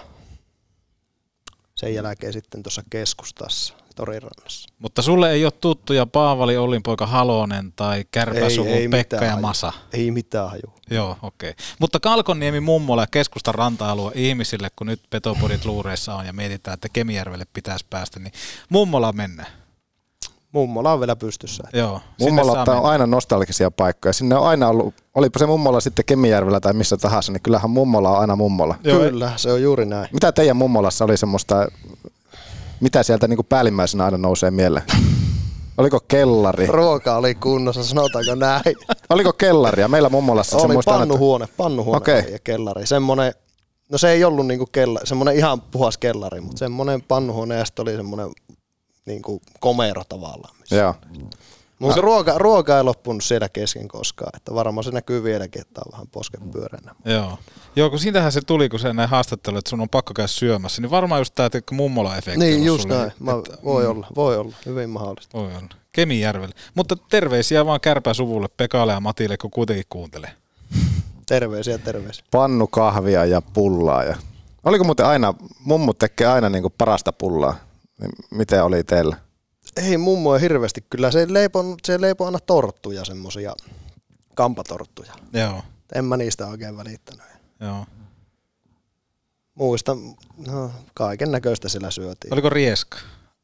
[1.75, 4.69] sen jälkeen sitten tuossa keskustassa, Torirannassa.
[4.79, 9.71] Mutta sulle ei ole tuttuja Paavali Ollinpoika Halonen tai Kärpäsuvun Pekka ja Masa?
[9.71, 9.87] Haju.
[9.93, 10.75] Ei mitään haju.
[10.91, 11.51] Joo, okei.
[11.51, 11.65] Okay.
[11.79, 16.89] Mutta Kalkonniemi mummola ja keskustan ranta-alue ihmisille, kun nyt petopodit luureissa on ja mietitään, että
[16.89, 18.33] Kemijärvelle pitäisi päästä, niin
[18.69, 19.62] mummola mennä.
[20.53, 21.65] Mummola on vielä pystyssä.
[21.73, 22.01] Joo.
[22.21, 24.13] Mummola on aina nostalgisia paikkoja.
[24.13, 28.11] Sinne on aina ollut, olipa se mummola sitten Kemijärvellä tai missä tahansa, niin kyllähän mummola
[28.11, 28.75] on aina mummola.
[28.85, 30.09] Joo, Kyllä, se on juuri näin.
[30.13, 31.69] Mitä teidän mummolassa oli semmoista,
[32.81, 34.85] mitä sieltä niin kuin päällimmäisenä aina nousee mieleen?
[35.79, 36.67] Oliko kellari?
[36.67, 38.77] Ruoka oli kunnossa, sanotaanko näin.
[39.11, 39.83] Oliko kellari?
[39.83, 42.21] Ja meillä mummolassa oli pannuhuone, pannuhuone okay.
[42.21, 42.87] ja kellari.
[42.87, 43.35] Semmoinen,
[43.93, 47.83] no se ei ollut niinku kellari, semmoinen ihan puhas kellari, mutta semmoinen pannuhuone ja sitten
[47.83, 48.29] oli semmoinen
[49.07, 50.55] niin kuin komero tavallaan.
[50.71, 50.95] Joo.
[51.79, 55.93] Mutta ruoka, ruoka ei loppunut siellä kesken koskaan, että varmaan se näkyy vieläkin, että on
[55.93, 56.95] vähän posken pyöränä.
[57.05, 57.39] Joo.
[57.77, 60.83] Joo, kun siitähän se tuli, kun se näin haastattelu, että sun on pakko käydä syömässä,
[60.83, 63.13] niin varmaan just tämä mummola-efekti Niin, just sulle, näin.
[63.21, 63.91] Mä, että, voi mm.
[63.91, 65.39] olla, voi olla, hyvin mahdollista.
[65.39, 65.75] Voi olla.
[65.93, 66.55] Kemijärvelle.
[66.75, 70.31] Mutta terveisiä vaan kärpää suvulle, Pekalle ja Matille, kun kuitenkin kuuntelee.
[71.27, 72.25] terveisiä, terveisiä.
[72.31, 74.05] Pannu kahvia ja pullaa.
[74.05, 74.17] Ja...
[74.65, 75.35] Oliko muuten aina,
[75.65, 77.57] mummut tekee aina niin kuin parasta pullaa?
[78.03, 79.17] Niin miten oli teillä?
[79.77, 81.11] Ei mummo hirveästi kyllä.
[81.11, 83.55] Se leipoo, se leipoo aina torttuja, semmosia
[84.35, 85.13] kampatorttuja.
[85.33, 85.63] Joo.
[85.95, 87.27] En mä niistä oikein välittänyt.
[87.61, 87.87] Joo.
[89.55, 89.97] Muista,
[90.47, 92.35] no, kaiken näköistä sillä syötiin.
[92.35, 92.99] Oliko rieska?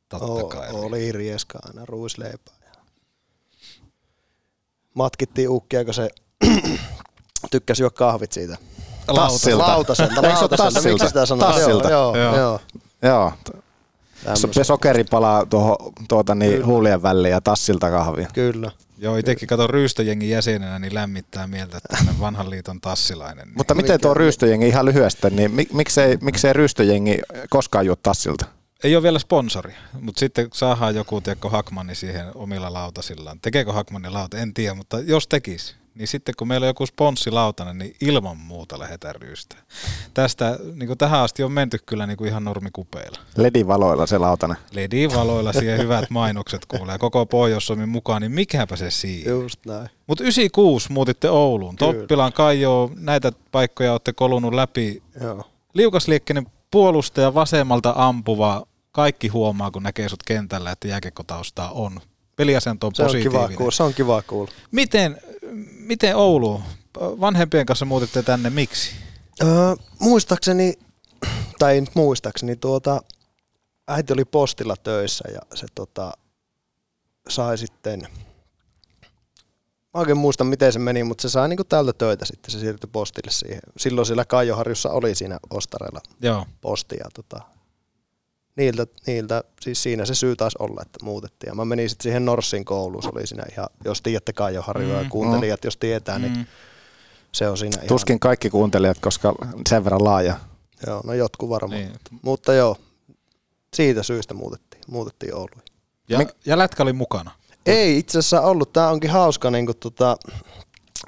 [0.08, 0.68] Totta o, kai.
[0.72, 2.54] Oli rieska aina, ruisleipää.
[4.94, 6.08] Matkittiin ukkia, kun se
[7.50, 8.56] tykkäsi juo kahvit siitä.
[9.06, 9.66] Tassilta.
[9.66, 10.22] Lautaselta.
[10.22, 10.80] Lautaselta.
[10.80, 11.52] Miksi sitä sanoo?
[11.52, 11.90] Tassilta.
[11.90, 12.36] Joo, joo.
[12.36, 12.60] joo.
[13.02, 13.32] joo.
[14.24, 14.66] Tämmöset.
[14.66, 15.76] Sokeri palaa tuohon
[16.08, 18.28] tuota, niin, huulien väliin ja tassilta kahvia.
[18.34, 18.70] Kyllä.
[18.98, 23.48] Joo, itsekin katon ryystöjengin jäsenenä, niin lämmittää mieltä, että vanhan liiton tassilainen.
[23.48, 23.56] Niin.
[23.56, 27.18] Mutta miten tuo ryystöjengi ihan lyhyesti, niin miksei, miksei ryystöjengi
[27.50, 28.44] koskaan juo tassilta?
[28.84, 33.40] ei ole vielä sponsori, mutta sitten saadaan joku, tiedätkö, Hakmanni siihen omilla lautasillaan.
[33.40, 34.38] Tekeekö Hakmanni lauta?
[34.38, 38.78] En tiedä, mutta jos tekisi, niin sitten kun meillä on joku sponssilautanen, niin ilman muuta
[38.78, 39.62] lähdetään ryystään.
[40.14, 43.18] Tästä niin kuin tähän asti on menty kyllä niin kuin ihan normikupeilla.
[43.36, 44.56] Ledivaloilla se lautanen.
[44.72, 46.98] Ledivaloilla siihen hyvät mainokset kuulee.
[46.98, 49.30] Koko pohjois mukaan, niin mikäpä se siinä.
[49.30, 49.88] Just näin.
[50.06, 51.76] Mutta 96 muutitte Ouluun.
[51.76, 51.92] Kyllä.
[51.92, 55.02] Toppilan Kaijo, näitä paikkoja olette kolunut läpi.
[55.20, 55.44] Joo.
[55.74, 58.66] Liukasliikkeinen puolustaja, vasemmalta ampuva.
[58.92, 62.00] Kaikki huomaa, kun näkee sut kentällä, että jääkekotaustaa on.
[62.38, 63.46] Peliasento on Se on positiivinen.
[63.48, 63.70] kiva kuulla.
[63.72, 64.50] Se on kiva kuulla.
[64.70, 65.20] Miten,
[65.78, 66.62] miten Oulu?
[67.00, 68.90] Vanhempien kanssa muutitte tänne, miksi?
[69.42, 69.48] Öö,
[70.00, 70.74] muistaakseni,
[71.58, 73.02] tai ei nyt muistaakseni, tuota,
[73.88, 76.12] äiti oli postilla töissä ja se tota,
[77.28, 78.00] sai sitten,
[79.94, 82.90] mä oikein muista miten se meni, mutta se sai niinku täältä töitä sitten, se siirtyi
[82.92, 83.60] postille siihen.
[83.76, 86.46] Silloin siellä Kaijoharjussa oli siinä Ostareella Joo.
[86.60, 87.08] postia.
[87.14, 87.40] Tota,
[88.58, 91.48] niiltä, niiltä, siis siinä se syy taisi olla, että muutettiin.
[91.50, 95.02] Ja mä menin sitten siihen Norssin kouluun, se oli siinä ihan, jos tiedätte Kaijoharjua mm,
[95.04, 96.46] ja kuuntelijat, jos tietää, niin Mm.
[97.32, 99.34] se on siinä ihan Tuskin kaikki kuuntelijat, koska
[99.68, 100.36] sen verran laaja.
[100.86, 101.80] Joo, no jotkut varmaan.
[101.80, 101.92] Niin.
[102.10, 102.20] Niin.
[102.22, 102.76] Mutta joo,
[103.74, 105.62] siitä syystä muutettiin, muutettiin Ouluun.
[106.08, 107.30] Ja, ja lätkä oli mukana.
[107.66, 110.16] Ei itse asiassa ollut, tämä onkin hauska, niin kuin tota,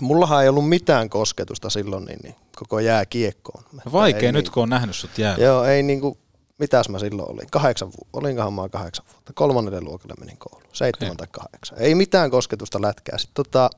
[0.01, 3.65] mullahan ei ollut mitään kosketusta silloin niin, niin koko jääkiekkoon.
[3.93, 5.45] Vaikea ei nyt, niin, kun on nähnyt sut jäällä.
[5.45, 6.19] Joo, ei niinku,
[6.61, 11.17] mitäs mä silloin olin, kahdeksan vuotta, olinkohan mä kahdeksan vuotta, kolmannelle luokalle menin kouluun, seitsemän
[11.17, 11.79] tai kahdeksan.
[11.79, 13.19] Ei mitään kosketusta lätkää.
[13.19, 13.71] Sitten tota,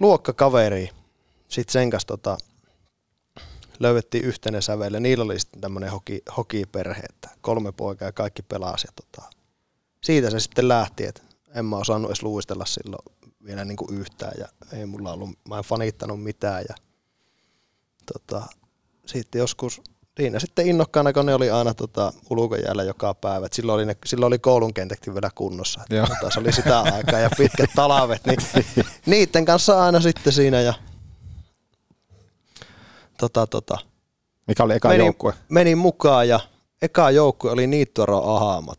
[0.00, 0.90] luokkakaveri,
[1.48, 2.38] sitten sen kanssa tota,
[3.78, 8.86] löydettiin yhteinen sävel niillä oli sitten tämmöinen hoki, hokiperhe, että kolme poikaa ja kaikki pelasi.
[8.86, 9.30] Ja tota,
[10.02, 11.22] siitä se sitten lähti, että
[11.54, 13.04] en mä osannut edes luistella silloin
[13.44, 16.74] vielä niin kuin yhtään ja ei mulla ollut, mä en fanittanut mitään ja
[18.12, 18.46] tota,
[19.06, 19.82] sitten joskus
[20.16, 23.46] siinä sitten innokkaana, kun ne oli aina tota, ulkojäällä joka päivä.
[23.46, 25.80] Et silloin, oli ne, silloin oli koulun kentäkin vielä kunnossa.
[25.90, 28.38] Et, tota, se oli sitä aikaa ja pitkät talavet, niin
[29.06, 30.60] niiden kanssa aina sitten siinä.
[30.60, 30.74] Ja,
[33.18, 33.78] tota, tota,
[34.48, 35.34] Mikä oli eka menin, joukkue?
[35.48, 36.40] menin mukaan ja
[36.82, 38.78] eka joukkue oli Niittuaro Ahamat.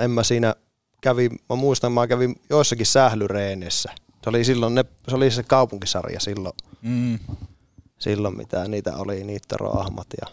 [0.00, 0.54] en mä siinä
[1.00, 3.92] kävin, mä muistan, mä kävin joissakin sählyreeneissä.
[4.24, 7.18] Se oli silloin, ne, se oli se kaupunkisarja silloin, Mm.
[8.02, 10.26] Silloin mitä niitä oli, Niittaro Ahmat ja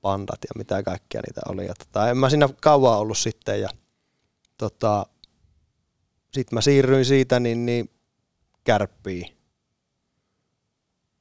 [0.00, 1.66] pandat ja mitä kaikkia niitä oli.
[1.66, 3.68] Ja tota, en mä siinä kauan ollut sitten ja
[4.58, 5.06] tota,
[6.32, 7.90] sitten mä siirryin siitä niin, niin
[8.64, 9.36] kärppiin.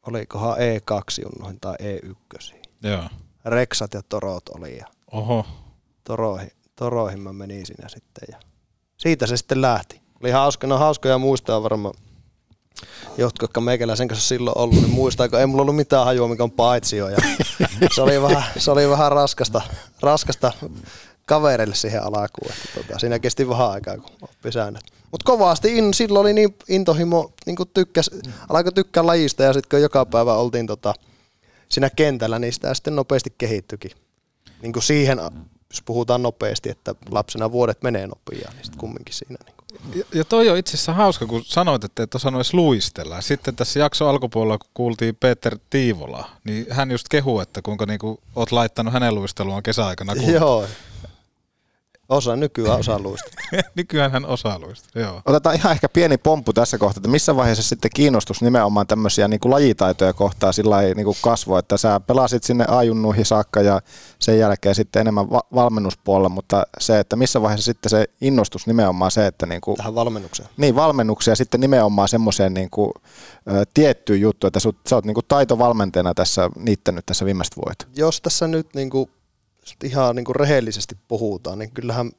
[0.08, 2.56] Olikohan E2 junnuihin tai E1.
[2.84, 3.04] Joo.
[3.46, 5.46] Reksat ja Torot oli ja Oho.
[6.04, 8.40] Toroihin, Toroihin mä menin siinä sitten ja
[8.98, 10.02] siitä se sitten lähti.
[10.22, 11.94] Oli hauska, no hauskoja muistaa varmaan
[13.18, 16.44] jotkut, jotka meikäläisen kanssa silloin ollut, niin muistaa, kun ei mulla ollut mitään hajua, mikä
[16.44, 17.10] on paitsio.
[17.10, 17.18] Ja
[17.96, 19.62] se, oli vähän, se oli vähän raskasta,
[20.02, 20.52] raskasta
[21.26, 22.52] kavereille siihen alkuun.
[22.52, 24.84] Että tota, siinä kesti vähän aikaa, kun oppi säännöt.
[25.12, 28.10] Mutta kovasti, in, silloin oli niin intohimo, niin kuin tykkäs,
[28.50, 30.94] alkoi tykkää lajista ja sitten kun joka päivä oltiin tota,
[31.70, 33.92] siinä kentällä, niin sitä sitten nopeasti kehittyikin.
[34.62, 35.18] Niin kuin siihen,
[35.70, 39.38] jos puhutaan nopeasti, että lapsena vuodet menee nopeasti, niin sitten kumminkin siinä.
[39.46, 39.57] Niin.
[40.14, 43.22] Ja, toi on itse asiassa hauska, kun sanoit, että et osannut edes luistella.
[43.22, 48.20] Sitten tässä jakson alkupuolella, kun kuultiin Peter Tiivola, niin hän just kehu, että kuinka niinku
[48.36, 50.16] oot laittanut hänen luisteluaan kesäaikana.
[50.16, 50.34] Kun...
[50.34, 50.66] Joo.
[52.10, 53.42] Osa nykyään osaa luistella.
[53.76, 55.22] Nykyään hän osaa luistella, joo.
[55.26, 59.40] Otetaan ihan ehkä pieni pomppu tässä kohtaa, että missä vaiheessa sitten kiinnostus nimenomaan tämmöisiä niin
[59.40, 63.82] kuin lajitaitoja kohtaa sillä lailla niin kuin kasvoi, että sä pelasit sinne ajunnuihin saakka ja
[64.20, 69.12] sen jälkeen sitten enemmän va- valmennuspuolella, mutta se, että missä vaiheessa sitten se innostus nimenomaan
[69.12, 70.50] se, että niin kuin, Tähän valmennukseen.
[70.58, 72.92] niin valmennuksia sitten nimenomaan semmoiseen niin kuin,
[73.52, 77.88] ö, tiettyyn juttuun, että sut, sä oot niin kuin taitovalmentajana tässä niittänyt tässä viimeiset vuodet.
[77.96, 79.10] Jos tässä nyt niin kuin,
[79.84, 82.12] ihan niin kuin rehellisesti puhutaan, niin kyllähän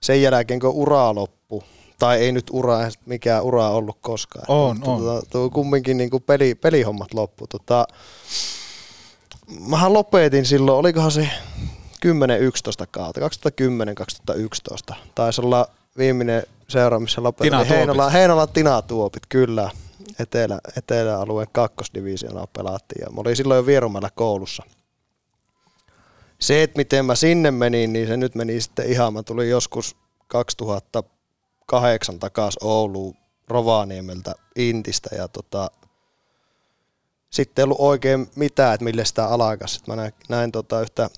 [0.00, 1.64] sen jälkeen, kun ura loppu,
[1.98, 4.44] tai ei nyt ura, mikään ura ollut koskaan.
[4.48, 5.02] On, on.
[5.02, 7.46] Tota, tuo kumminkin niin kuin peli, pelihommat loppu.
[7.46, 7.86] Tota,
[9.68, 11.28] mähän lopetin silloin, olikohan se
[12.06, 12.08] 10-11
[12.90, 13.20] kautta,
[14.92, 14.94] 2010-2011.
[15.14, 17.50] Taisi olla viimeinen seura, missä lopetin.
[17.50, 18.10] Tina Oli Heinola.
[18.10, 19.70] Heinola Tina Tuopit, kyllä.
[20.18, 24.62] Etelä, eteläalueen kakkosdivisioonaa pelattiin ja mä olin silloin jo Vierumäellä koulussa.
[26.38, 29.96] Se, että miten mä sinne menin, niin se nyt meni sitten ihan, mä tulin joskus
[30.26, 33.14] 2008 takaisin Ouluun
[33.48, 35.70] Rovaniemeltä Intistä ja tota,
[37.30, 39.68] sitten ei ollut oikein mitään, että millä sitä alkaa.
[39.68, 41.10] Sitten mä näin, näin tota yhtä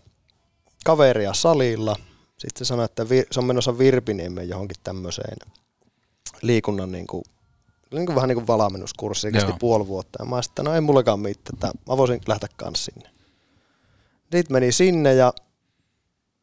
[0.85, 1.97] kaveria salilla.
[2.39, 5.37] Sitten se sanoi, että vir- se on menossa Virpiniemen johonkin tämmöiseen
[6.43, 7.23] liikunnan niin kuin,
[7.93, 10.23] niin kuin vähän niin kuin valmennuskurssi, kesti puoli vuotta.
[10.23, 13.18] Ja mä sitten, no ei mullakaan mitään, että mä voisin lähteä kanssa sinne.
[14.33, 15.33] Sitten meni sinne ja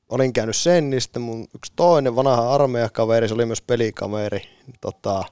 [0.09, 4.41] olin käynyt sen, niin sitten mun yksi toinen vanha armeijakaveri, se oli myös pelikaveri,
[4.81, 5.23] tota,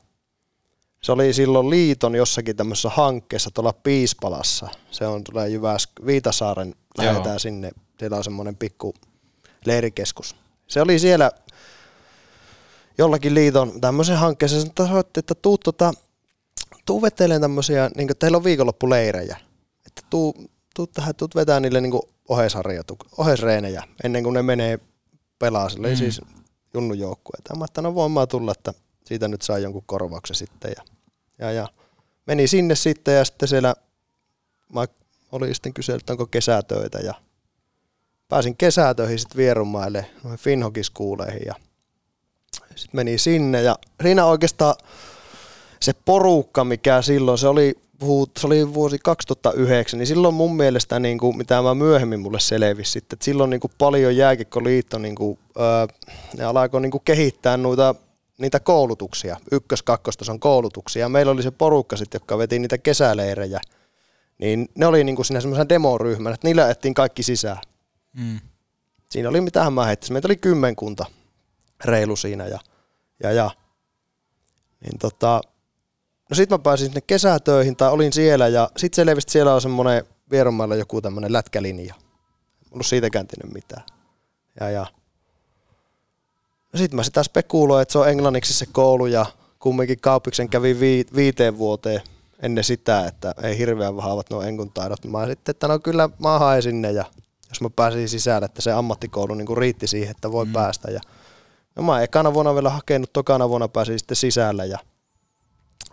[1.02, 4.68] se oli silloin liiton jossakin tämmöisessä hankkeessa tuolla Piispalassa.
[4.92, 7.39] Se on tuolla Jyväsk, Viitasaaren, lähdetään Joo.
[7.39, 8.94] sinne, siellä on semmoinen pikku
[9.66, 10.36] leirikeskus.
[10.68, 11.32] Se oli siellä
[12.98, 15.94] jollakin liiton tämmöisen hankkeessa, se soitti, että tuu, tota,
[16.86, 19.38] tuu veteleen tämmöisiä, niin kuin, teillä on viikonloppuleirejä,
[19.88, 20.36] että tuu,
[20.76, 22.12] tuu tähän, tuut vetää niille niin oheisharjoituk-
[23.17, 24.79] oheisreenejä ennen kuin ne menee
[25.39, 25.95] pelaa, sillä Mm.
[25.95, 26.21] siis
[26.73, 27.55] junnu joukkueita.
[27.55, 28.73] Mä että no voin mä tulla, että
[29.05, 30.73] siitä nyt saa jonkun korvauksen sitten.
[30.77, 30.83] Ja,
[31.39, 31.67] ja, ja
[32.25, 33.75] meni sinne sitten ja sitten siellä
[34.73, 34.86] mä
[35.31, 37.13] oli sitten kysellyt, että onko kesätöitä ja
[38.29, 41.55] pääsin kesätöihin sitten Vierumaille, noihin Finhokiskuuleihin ja
[42.75, 44.75] sitten meni sinne ja siinä oikeastaan
[45.81, 51.00] se porukka, mikä silloin, se oli, puhut, se oli vuosi 2009, niin silloin mun mielestä,
[51.00, 55.16] niin kuin, mitä mä myöhemmin mulle selvisi sitten, että silloin niin kuin paljon jääkikkoliitto, niin
[55.16, 55.88] kuin, öö,
[56.38, 57.96] ne alkoi niin kuin kehittää noita,
[58.38, 61.10] niitä koulutuksia, ykkös, kakkostason koulutuksia.
[61.10, 63.62] Meillä oli se porukka sitten, jotka veti niitä kesäleirejä,
[64.38, 67.62] niin ne oli niin kuin siinä semmoisen demoryhmän, että niillä ettiin kaikki sisään.
[68.13, 68.39] Mm.
[69.12, 70.13] Siinä oli mitähän mä heittäisin.
[70.13, 71.06] Meitä oli kymmenkunta
[71.86, 72.60] reilu siinä ja,
[73.24, 73.52] ja, ja.
[74.82, 75.42] Niin tota,
[76.34, 79.62] no sit mä pääsin sinne kesätöihin tai olin siellä ja sit selvisi, että siellä on
[79.62, 81.96] semmonen Vieronmaalla joku tämmönen lätkälinja.
[81.96, 83.84] En ollut siitäkään tiennyt mitään.
[84.60, 84.86] Ja, ja.
[86.74, 89.26] No sit mä sitä spekuloin, että se on englanniksi se koulu ja
[89.60, 92.02] kumminkin Kaupiksen kävi vi- viiteen vuoteen
[92.39, 95.06] ennen sitä, että ei hirveän vahvat nuo enkun taidot.
[95.06, 97.06] Mä sitten, että no kyllä mä haen sinne ja
[97.50, 100.54] jos mä pääsin sisälle, että se ammattikoulu niin riitti siihen, että voi mm.
[100.54, 100.91] päästä.
[100.91, 101.02] Ja,
[101.76, 104.80] no mä ekana vuonna vielä hakenut, tokana vuonna pääsin sitten sisälle ja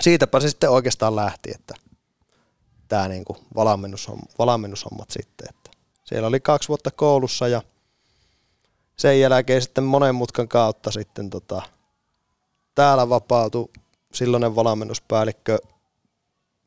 [0.01, 1.75] siitäpä se sitten oikeastaan lähti, että
[2.89, 3.25] tämä niin
[3.55, 5.49] valmennushommat, valmennushommat sitten.
[5.51, 5.71] Että
[6.05, 7.63] siellä oli kaksi vuotta koulussa ja
[8.97, 11.63] sen jälkeen sitten monen mutkan kautta sitten tota,
[12.75, 13.69] täällä vapautui
[14.15, 15.59] silloinen valmennuspäällikkö,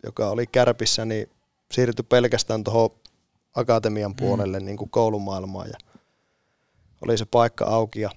[0.04, 1.30] joka oli kärpissä, niin
[1.72, 2.90] siirtyi pelkästään tuohon
[3.56, 4.66] akatemian puolelle mm.
[4.66, 5.78] niin kuin koulumaailmaan ja
[7.02, 8.10] oli se paikka auki ja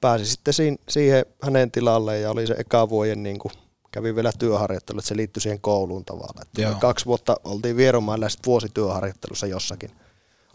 [0.00, 3.52] pääsi sitten siin, siihen hänen tilalle ja oli se eka vuoden niin kuin,
[3.94, 6.46] kävi vielä työharjoittelu, että se liittyi siihen kouluun tavallaan.
[6.46, 9.90] Että kaksi vuotta oltiin Vierumailla ja sitten vuosi työharjoittelussa jossakin.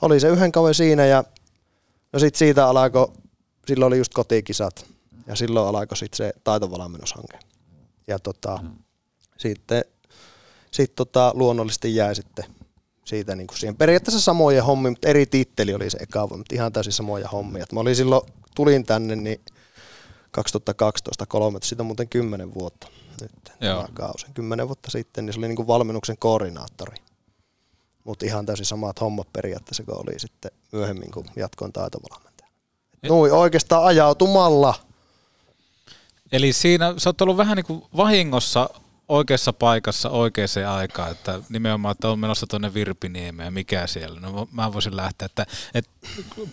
[0.02, 1.23] Oli se yhden kauden siinä ja
[2.13, 3.12] no sitten siitä alkoi,
[3.67, 4.86] silloin oli just kotikisat
[5.28, 7.39] ja silloin alkoi sitten se taitovalmennushanke.
[8.08, 8.60] Ja tota,
[9.38, 9.86] sitten
[10.71, 12.45] sit tota, luonnollisesti jäi sitten
[13.06, 16.73] siitä niin kuin siihen periaatteessa samoja hommia, mutta eri titteli oli se eka mutta ihan
[16.73, 17.63] täysin samoja hommia.
[17.63, 18.21] Et mä olin silloin,
[18.56, 19.41] tulin tänne niin
[20.32, 22.88] 2012 13 siitä on muuten 10 vuotta
[23.26, 23.54] nyt
[23.94, 24.26] kausi.
[24.34, 26.98] 10 vuotta sitten, niin se oli niin kuin valmennuksen koordinaattori.
[28.04, 32.50] Mutta ihan täysin samat hommat periaatteessa, kun oli sitten myöhemmin, kun jatkoin taitovalmentaja.
[33.10, 34.74] Noin oikeastaan ajautumalla.
[36.32, 38.70] Eli siinä sä oot ollut vähän niin kuin vahingossa
[39.10, 44.19] oikeassa paikassa oikeaan aikaan, että nimenomaan, että on menossa tuonne Virpiniemeen ja mikä siellä.
[44.19, 45.91] No mä voisin lähteä, että, että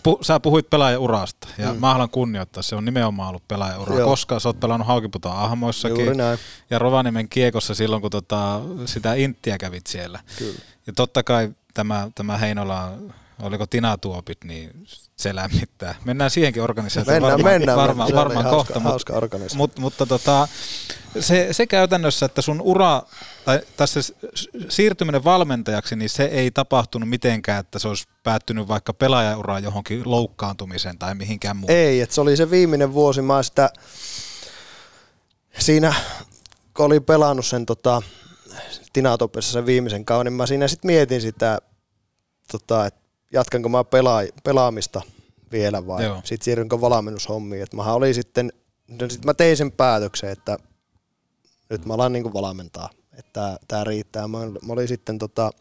[0.03, 1.79] pu, sä puhuit pelaajaurasta ja mm.
[1.79, 4.09] Mä haluan kunnioittaa, se on nimenomaan ollut pelaajaura, Joo.
[4.09, 6.07] koska sä oot pelannut Haukiputon ahmoissakin
[6.69, 10.19] ja Rovaniemen kiekossa silloin, kun tota, sitä inttiä kävit siellä.
[10.37, 10.59] Kyllä.
[10.87, 12.91] Ja totta kai tämä, tämä Heinola,
[13.41, 14.87] oliko Tina Tuopit, niin
[15.17, 15.95] se lämmittää.
[16.05, 17.77] Mennään siihenkin organisaatioon Mennään, varmaan, mennään.
[17.77, 18.79] varmaan, Se oli varmaan hauska- kohta.
[18.79, 19.57] hauska organisaatio.
[19.57, 20.47] Mut, mutta tota,
[21.19, 23.01] se, se käytännössä, että sun ura,
[23.45, 24.13] tai tässä s-
[24.69, 30.97] siirtyminen valmentajaksi, niin se ei tapahtunut mitenkään, että se olisi päättynyt vaikka pelaajauraan johonkin loukkaantumiseen
[30.97, 31.75] tai mihinkään muuhun.
[31.75, 33.69] Ei, että se oli se viimeinen vuosi, mä sitä
[35.59, 35.93] siinä,
[36.73, 38.01] kun olin pelannut sen tota,
[38.93, 41.59] Tinatopessa sen viimeisen kauden, niin mä siinä sitten mietin sitä,
[42.51, 45.01] tota, että jatkanko mä pelaa, pelaamista
[45.51, 46.21] vielä vai Joo.
[46.23, 47.63] sitten siirrynkö valmennushommiin.
[47.63, 48.51] Et mähän oli sitten,
[48.87, 50.57] no sit mä tein sen päätöksen, että
[51.69, 54.27] nyt mä alan niinku valmentaa, että tämä riittää.
[54.27, 55.51] Mä, mä olin sitten tota,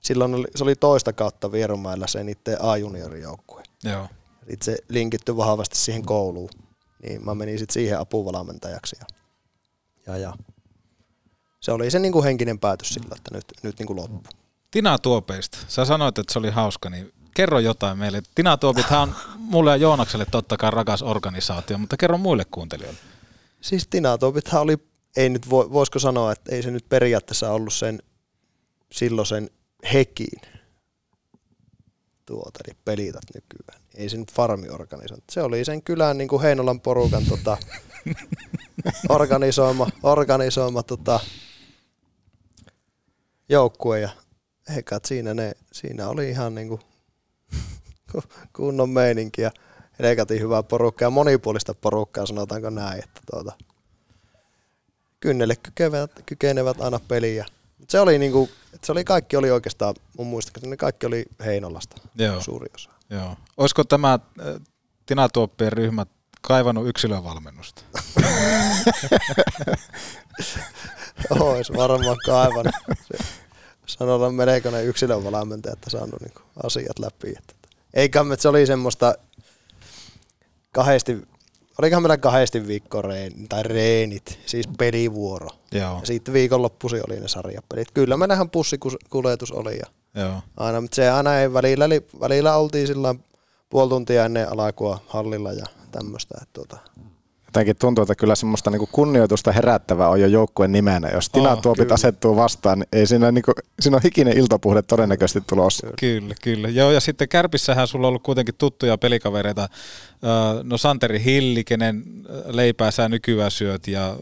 [0.00, 4.08] silloin oli, se oli toista kautta Vierumäellä se niiden A-juniorijoukkue Joo.
[4.50, 6.50] sitten se linkittyi vahvasti siihen kouluun.
[7.02, 8.96] Niin mä menin sitten siihen apuvalmentajaksi.
[9.00, 9.06] Ja,
[10.06, 10.34] ja, ja.
[11.60, 14.30] Se oli se niinku henkinen päätös sillä, että nyt, nyt niinku loppu.
[14.70, 18.22] Tina Tuopeista, sä sanoit, että se oli hauska, niin kerro jotain meille.
[18.34, 23.00] Tina Tuopithan on mulle ja Joonakselle totta kai rakas organisaatio, mutta kerro muille kuuntelijoille.
[23.60, 24.76] Siis Tinatopithan oli,
[25.16, 28.02] ei nyt voi, voisiko sanoa, että ei se nyt periaatteessa ollut sen
[28.92, 29.50] silloisen
[29.92, 30.40] hekin
[32.26, 33.82] tuota, eli pelitat nykyään.
[33.94, 35.24] Ei se nyt farmiorganisointi.
[35.30, 37.56] Se oli sen kylän niin kuin Heinolan porukan tota,
[39.08, 41.20] organisoima, organisoima tota,
[43.48, 44.10] joukkue ja
[44.74, 46.80] hekat siinä, ne, siinä oli ihan niin kuin
[48.52, 49.50] kunnon meininki ja
[49.98, 53.52] helkatin hyvää porukkaa ja monipuolista porukkaa, sanotaanko näin, että tuota,
[55.20, 57.46] kynnelle kykenevät, kykenevät aina peliä.
[57.78, 58.50] Mut se oli niinku,
[58.84, 62.40] se oli kaikki oli oikeastaan, mun muistaakseni ne kaikki oli Heinolasta Joo.
[62.40, 62.90] suuri osa.
[63.10, 63.36] Joo.
[63.56, 64.20] Olisiko tämä äh,
[65.06, 66.06] Tina Tuoppien ryhmä
[66.40, 67.82] kaivannut yksilövalmennusta?
[71.40, 72.74] Ois varmaan kaivannut.
[73.88, 77.34] Sanotaan melkoinen yksilövalmentaja, että saanut niinku asiat läpi.
[77.38, 77.54] Että,
[77.94, 79.14] eikä me, se oli semmoista
[80.72, 81.28] kahdesti,
[81.78, 85.48] olikohan meillä kahdesti viikko reen, tai reenit, siis pelivuoro.
[85.72, 85.98] Joo.
[86.00, 87.90] Ja sitten viikonloppuisin oli ne sarjapelit.
[87.90, 89.86] Kyllä meillähän bussikuljetus oli ja
[90.22, 90.42] Joo.
[90.56, 93.14] aina, mutta se aina ei välillä, eli välillä oltiin sillä
[93.70, 96.38] puoli tuntia ennen alkua hallilla ja tämmöistä.
[96.42, 96.78] Että tuota,
[97.48, 101.08] Jotenkin tuntuu, että kyllä semmoista niinku kunnioitusta herättävää on jo joukkueen nimenä.
[101.08, 105.86] Jos Tina Oh, asettuu vastaan, niin ei siinä, niinku, siinä on hikinen iltapuhde todennäköisesti tulossa.
[106.00, 106.68] Kyllä, kyllä.
[106.68, 109.68] Joo, ja sitten Kärpissähän sulla on ollut kuitenkin tuttuja pelikavereita.
[110.62, 112.04] No Santeri Hilli, kenen
[112.46, 114.16] leipää sä nykyään syöt, ja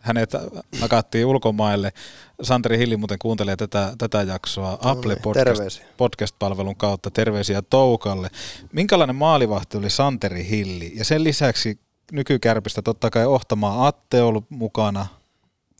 [0.00, 0.30] hänet
[0.80, 1.92] nakattiin ulkomaille.
[2.42, 5.84] Santeri Hilli muuten kuuntelee tätä, tätä jaksoa Apple niin, Podcast, terveisiä.
[5.96, 7.10] Podcast-palvelun kautta.
[7.10, 8.30] Terveisiä Toukalle.
[8.72, 10.92] Minkälainen maalivahti oli Santeri Hilli?
[10.96, 11.78] Ja sen lisäksi
[12.12, 15.06] nykykärpistä totta kai Ohtamaa Atte ollut mukana.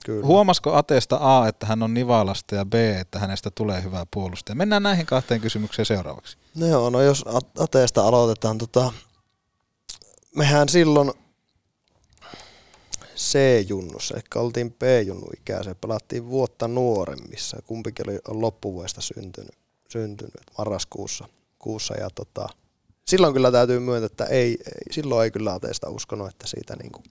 [0.04, 0.26] Kyllä.
[0.26, 4.56] Huomasiko Ateesta A, että hän on Nivalasta ja B, että hänestä tulee hyvä puolustaja?
[4.56, 6.36] Mennään näihin kahteen kysymykseen seuraavaksi.
[6.54, 7.24] No joo, no jos
[7.58, 8.92] Ateesta aloitetaan, tota,
[10.36, 11.12] mehän silloin
[13.16, 19.58] C-junnussa, ehkä oltiin B-junnu ikäisiä, pelattiin vuotta nuoremmissa, kumpikin oli on loppuvuodesta syntynyt,
[19.88, 22.48] syntynyt marraskuussa kuussa, ja tota,
[23.08, 27.02] silloin kyllä täytyy myöntää, että ei, ei silloin ei kyllä Ateesta uskonut, että siitä niinku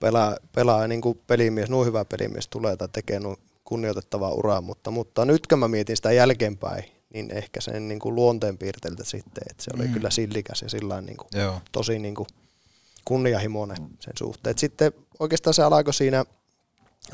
[0.00, 5.24] pelaa, pelaa niinku pelimies, nuo hyvä pelimies tulee tai tekee nuo kunnioitettavaa uraa, mutta, mutta
[5.24, 6.84] nyt kun mä mietin sitä jälkeenpäin,
[7.14, 9.92] niin ehkä sen niin kuin luonteenpiirteiltä sitten, että se oli Mm.
[9.92, 11.60] kyllä sillikäs ja sillä niin kuin, Joo.
[11.72, 12.26] tosi niin kuin
[13.04, 14.50] kunnianhimoinen sen suhteen.
[14.50, 16.24] Et sitten oikeastaan se alkoi siinä,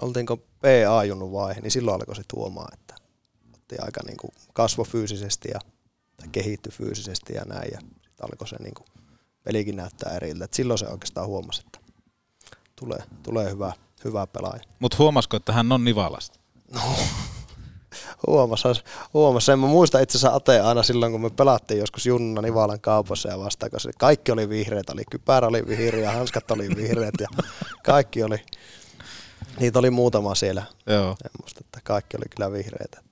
[0.00, 2.94] oltiinko PA-junnun vaihe, niin silloin alkoi se tuomaan, että
[3.54, 5.60] otti aika niin kuin kasvo fyysisesti ja
[6.20, 8.86] tai kehittyi fyysisesti ja näin, ja sitten alkoi se niin kuin
[9.44, 10.44] pelikin näyttää eriltä.
[10.44, 11.78] Et silloin se oikeastaan huomasi, että
[12.76, 13.72] tulee, tulee hyvä,
[14.04, 14.62] hyvä pelaaja.
[14.78, 16.40] Mutta huomasiko, että hän on Nivalasta?
[18.26, 18.74] Huomassa,
[19.14, 19.52] huomassa.
[19.52, 23.28] En mä muista itse asiassa Ate aina silloin, kun me pelattiin joskus Junna Nivalan kaupassa
[23.28, 27.28] ja vastaan, se kaikki oli vihreät, oli kypärä oli vihreä, hanskat oli vihreät ja
[27.84, 28.42] kaikki oli,
[29.60, 30.62] niitä oli muutama siellä.
[30.86, 31.10] Joo.
[31.24, 33.09] En muista, että kaikki oli kyllä vihreitä.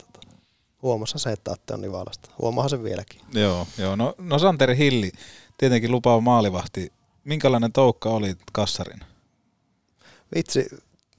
[0.82, 2.30] Huomassa se, että Atte on Nivalasta.
[2.38, 3.20] Huomaahan se vieläkin.
[3.32, 3.96] Joo, joo.
[3.96, 5.12] No, no Santeri Hilli,
[5.58, 6.92] tietenkin lupaava maalivahti.
[7.24, 9.00] Minkälainen toukka oli kassarin?
[10.34, 10.66] Vitsi,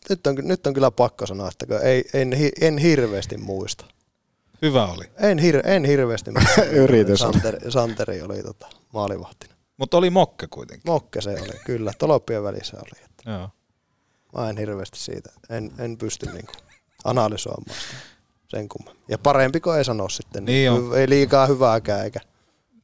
[0.09, 3.85] nyt on, nyt on kyllä pakko sanoa, että ei, en, en hirveästi muista.
[4.61, 5.05] Hyvä oli.
[5.17, 6.63] En, hir, en hirveästi muista.
[6.83, 7.19] Yritys.
[7.19, 9.55] Santeri, Santeri oli tota, maalivahtina.
[9.77, 10.91] Mutta oli mokke kuitenkin.
[10.91, 11.91] Mokke se oli, kyllä.
[11.97, 13.05] Tolppien välissä oli.
[13.05, 13.49] Että Joo.
[14.35, 15.29] mä en hirveästi siitä.
[15.49, 16.53] En, en pysty niinku
[17.03, 18.18] analysoimaan sitä
[18.49, 19.03] sen kummemmin.
[19.07, 20.45] Ja parempi kuin ei sano sitten.
[20.45, 20.97] Niin on.
[20.97, 22.19] Ei liikaa hyvääkään eikä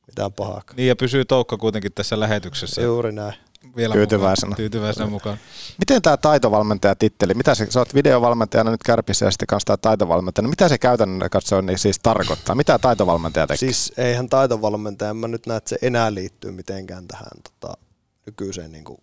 [0.07, 0.78] mitään pahaakaan.
[0.78, 2.82] Niin ja pysyy toukka kuitenkin tässä lähetyksessä.
[2.82, 3.34] Juuri näin.
[3.76, 4.47] Vielä Tyytyväisenä.
[4.49, 4.57] Mukaan.
[4.57, 5.38] Tyytyväisenä mukaan.
[5.80, 10.49] Miten tämä taitovalmentajatitteli, mitä se, sä oot videovalmentajana nyt kärpissä ja sitten kanssa tämä taitovalmentajana,
[10.49, 12.55] mitä se käytännön katsoen niin siis tarkoittaa?
[12.55, 13.57] Mitä taitovalmentaja tekee?
[13.57, 17.78] Siis eihän taitovalmentaja, en mä nyt näe, että se enää liittyy mitenkään tähän tota,
[18.26, 18.99] nykyiseen niinku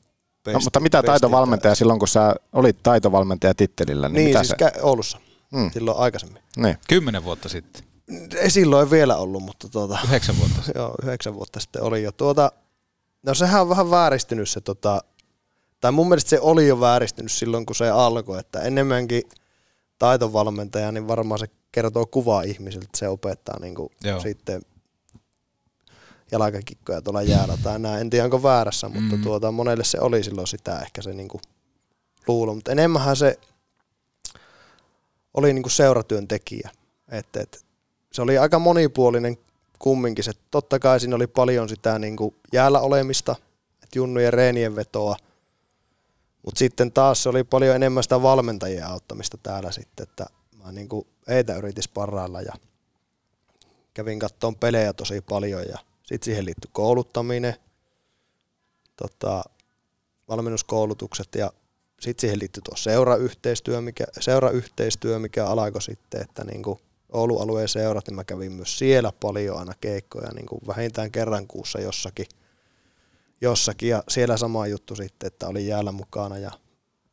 [0.46, 4.66] no, mutta mitä taitovalmentaja silloin, kun sä olit taitovalmentajatittelillä, niin, Niin, mitä siis se?
[4.68, 5.18] kä- Oulussa.
[5.52, 5.70] Mm.
[5.70, 6.42] Silloin aikaisemmin.
[6.56, 6.76] Niin.
[6.88, 7.82] Kymmenen vuotta sitten.
[8.36, 10.80] Ei silloin vielä ollut, mutta tuota, Yhdeksän vuotta sitten.
[10.80, 12.12] joo, yhdeksän vuotta sitten oli jo.
[12.12, 12.52] Tuota,
[13.22, 15.00] no sehän on vähän vääristynyt se, tota,
[15.80, 19.22] tai mun mielestä se oli jo vääristynyt silloin, kun se alkoi, että enemmänkin
[19.98, 24.20] taitovalmentaja, niin varmaan se kertoo kuvaa ihmisiltä, että se opettaa niin kuin Joo.
[24.20, 24.62] sitten
[26.32, 28.00] jalkakikkoja tuolla jäällä tai näin.
[28.00, 29.22] En tiedä, onko väärässä, mutta Mm.
[29.22, 31.40] tuota, monelle se oli silloin sitä ehkä se niin kuin
[32.28, 32.54] luulo.
[32.54, 33.38] Mutta enemmänhän se
[35.34, 36.70] oli niin kuin seuratyöntekijä.
[37.08, 37.64] Et, et,
[38.12, 39.38] se oli aika monipuolinen
[39.78, 40.24] kumminkin.
[40.24, 43.36] Se, totta kai siinä oli paljon sitä niin kuin jäällä olemista,
[43.82, 45.16] että junnujen reenien vetoa,
[46.44, 50.26] mutta sitten taas se oli paljon enemmän sitä valmentajien auttamista täällä sitten, että
[50.64, 52.52] mä niin kuin eitä yritin sparrailla ja
[53.94, 57.54] kävin kattoon pelejä tosi paljon ja sitten siihen liittyi kouluttaminen,
[58.96, 59.44] tota,
[60.28, 61.52] valmennuskoulutukset ja
[62.02, 66.78] sitten siihen liittyi tuo seurayhteistyö, mikä, seurayhteistyö, mikä alkoi sitten, että niin kuin
[67.12, 71.46] Oulun alueen seurat, niin mä kävin myös siellä paljon aina keikkoja, niin kuin vähintään kerran
[71.46, 72.26] kuussa jossakin,
[73.40, 73.88] jossakin.
[73.88, 76.50] Ja siellä sama juttu sitten, että olin jäällä mukana ja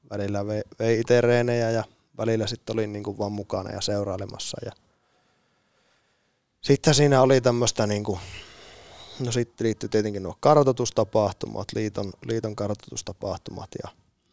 [0.09, 1.83] välillä vei, vei itse reenejä ja
[2.17, 4.57] välillä sitten olin niin kuin vaan mukana ja seurailemassa.
[4.65, 4.71] Ja
[6.61, 8.19] sitten siinä oli tämmöistä niin kuin
[9.19, 13.89] No sitten liittyy tietenkin nuo kartoitustapahtumat, liiton, liiton kartoitustapahtumat ja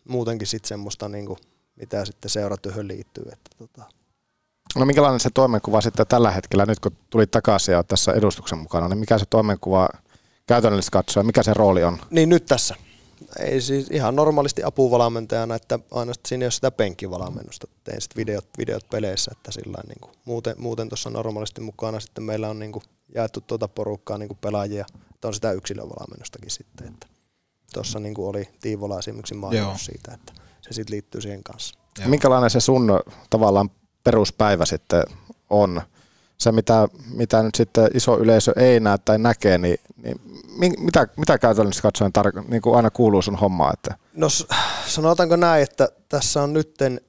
[0.09, 1.39] muutenkin sitten semmoista, niin kuin,
[1.77, 3.25] mitä sitten seuratyöhön liittyy.
[3.33, 3.83] Että tota.
[4.77, 8.89] No minkälainen se toimenkuva sitten tällä hetkellä, nyt kun tuli takaisin ja tässä edustuksen mukana,
[8.89, 9.89] niin mikä se toimenkuva
[10.47, 11.99] käytännöllisesti katsoa, mikä se rooli on?
[12.11, 12.75] Niin nyt tässä.
[13.39, 17.69] Ei siis ihan normaalisti apuvalmentajana, että aina siinä ei ole sitä penkkivalmennusta.
[17.85, 22.25] Tein sitten videot, videot peleissä, että sillä niin kuin, muuten, muuten tuossa normaalisti mukana sitten
[22.25, 22.83] meillä on niin kuin,
[23.15, 26.89] jaettu tuota porukkaa niin kuin pelaajia, että on sitä yksilövalmennustakin sitten.
[26.89, 27.07] Että
[27.73, 31.79] tuossa niin oli Tiivola esimerkiksi maininnut siitä, että se sitten liittyy siihen kanssa.
[31.99, 32.09] Joo.
[32.09, 33.01] Minkälainen se sun
[33.31, 33.71] tavallaan
[34.05, 35.03] peruspäivä sitten
[35.51, 35.83] on?
[36.39, 39.81] Se, mitä, mitä nyt sitten iso yleisö ei näe tai näkee, niin,
[40.59, 43.73] niin mitä, mitä käytännössä katsoen tar- niin kuin aina kuuluu sun hommaa?
[43.73, 43.95] Että?
[44.15, 44.29] No
[44.87, 47.01] sanotaanko näin, että tässä on nytten,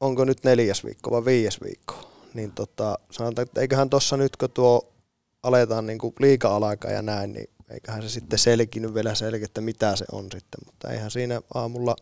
[0.00, 1.94] onko nyt neljäs viikko vai viides viikko,
[2.34, 4.92] niin tota, sanotaan, että eiköhän tuossa nyt kun tuo
[5.42, 9.96] aletaan niin kuin liika-alaka ja näin, niin eiköhän se sitten selkinyt vielä selkeä, että mitä
[9.96, 11.96] se on sitten, mutta eihän siinä aamulla,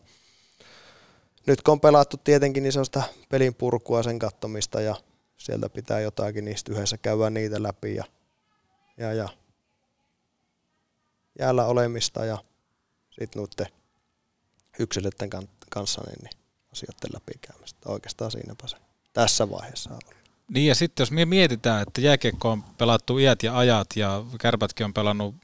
[1.47, 4.97] nyt kun on pelattu tietenkin, niin se on sitä pelin purkua, sen kattomista ja
[5.37, 8.05] sieltä pitää jotakin niistä yhdessä käydä niitä läpi ja,
[8.97, 9.29] ja, ja
[11.39, 12.39] jäällä olemista ja
[13.11, 13.75] sitten noiden
[14.79, 15.31] yksilöiden
[15.71, 16.41] kanssa niin, niin
[16.73, 17.89] asioiden läpikäymistä.
[17.89, 18.77] Oikeastaan siinäpä se
[19.13, 20.20] tässä vaiheessa on
[20.55, 24.85] Niin ja sitten jos me mietitään, että jääkiekko on pelattu iät ja ajat ja kärpätkin
[24.85, 25.35] on pelannut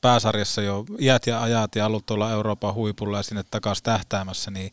[0.00, 4.72] pääsarjassa jo iät ja ajat ja ollut tuolla Euroopan huipulla ja sinne takaisin tähtäämässä, niin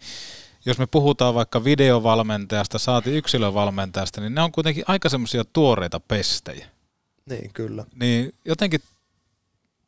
[0.66, 6.68] jos me puhutaan vaikka videovalmentajasta, saati yksilövalmentajasta, niin ne on kuitenkin aika semmoisia tuoreita pestejä.
[7.30, 7.86] Niin, kyllä.
[7.96, 8.82] Niin jotenkin,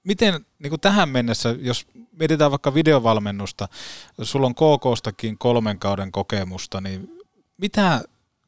[0.03, 1.87] miten niin kuin tähän mennessä, jos
[2.19, 3.67] mietitään vaikka videovalmennusta,
[4.21, 7.09] sulla on KKstakin kolmen kauden kokemusta, niin
[7.57, 8.01] mitä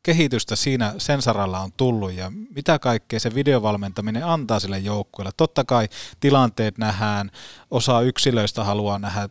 [0.08, 5.32] kehitystä siinä sen saralla on tullut ja mitä kaikkea se videovalmentaminen antaa sille joukkueelle.
[5.38, 5.89] Totta kai
[6.20, 7.32] tilanteet nähdään,
[7.72, 9.30] osa yksilöistä haluaa nähdä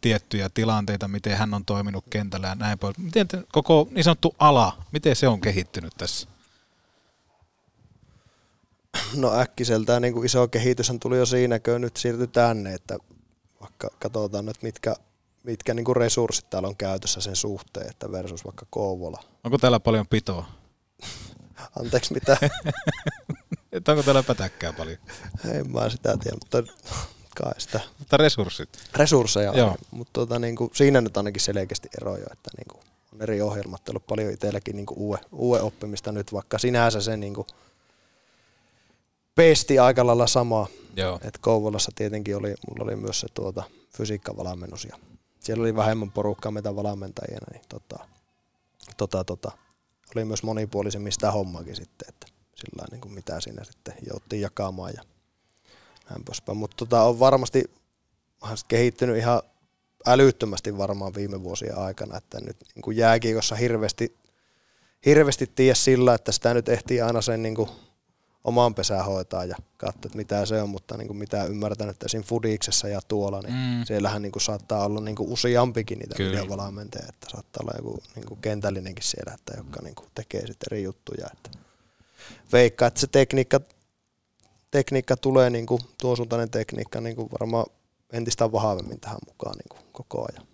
[0.00, 2.98] tiettyjä tilanteita, miten hän on toiminut kentällä ja näin pois.
[2.98, 6.28] Miten te, koko niin sanottu ala, miten se on kehittynyt tässä?
[9.14, 12.98] No äkkiseltään niin kuin iso kehitys tuli jo siinä, kun nyt siirtyi tänne, että
[13.60, 14.94] vaikka katsotaan nyt mitkä,
[15.42, 19.20] mitkä niin kuin resurssit täällä on käytössä sen suhteen, että versus vaikka Kouvola.
[19.48, 20.44] Onko täällä paljon pitoa?
[21.80, 22.36] Anteeksi, mitä?
[23.72, 24.98] että onko täällä pätäkkää paljon?
[25.44, 26.72] En mä sitä tiedä, mutta
[27.36, 27.80] kai sitä.
[27.98, 28.68] Mutta resurssit?
[28.96, 29.76] Resursseja Joo.
[29.90, 32.80] Mutta tota, niin kuin, siinä nyt ainakin selkeästi eroja, että niin kuin,
[33.14, 37.16] on eri ohjelmat ollut paljon itselläkin niin kuin uue, uue oppimista nyt, vaikka sinänsä se
[37.16, 37.46] niin kuin,
[39.34, 40.66] pesti aika lailla sama.
[40.96, 41.20] Joo.
[41.22, 43.62] Et Kouvolassa tietenkin oli, mulla oli myös se tuota,
[43.96, 44.96] fysiikkavalmennus ja
[45.40, 48.08] siellä oli vähemmän porukkaa meitä valmentajia, niin tota,
[48.96, 49.52] tota, tota,
[50.16, 54.92] oli myös monipuolisemmin sitä hommakin sitten, että sillä niin kuin mitä siinä sitten jouttiin jakamaan
[54.96, 55.02] ja
[56.10, 56.58] näin poispäin.
[56.58, 57.64] Mutta tota, on varmasti
[58.68, 59.42] kehittynyt ihan
[60.06, 64.16] älyttömästi varmaan viime vuosien aikana, että nyt niin kuin jääkiekossa hirveästi,
[65.06, 67.68] hirveästi tiedä sillä, että sitä nyt ehtii aina sen niin kuin
[68.44, 72.08] omaan pesään hoitaa ja katsoa, että mitä se on, mutta niin kuin mitä ymmärtänyt, että
[72.08, 73.84] siinä Fudiksessa ja tuolla, niin mm.
[73.84, 78.26] siellähän niin kuin saattaa olla niin kuin useampikin niitä videovalmentajia, että saattaa olla joku niin
[78.26, 81.26] kuin kentällinenkin siellä, että joka niin kuin tekee sitten eri juttuja.
[81.32, 81.50] Että
[82.52, 83.60] veikka, että se tekniikka,
[84.70, 87.66] tekniikka tulee, niin kuin, tuon suuntainen tekniikka niin kuin varmaan
[88.12, 90.46] entistä vahvemmin tähän mukaan niin kuin koko ajan.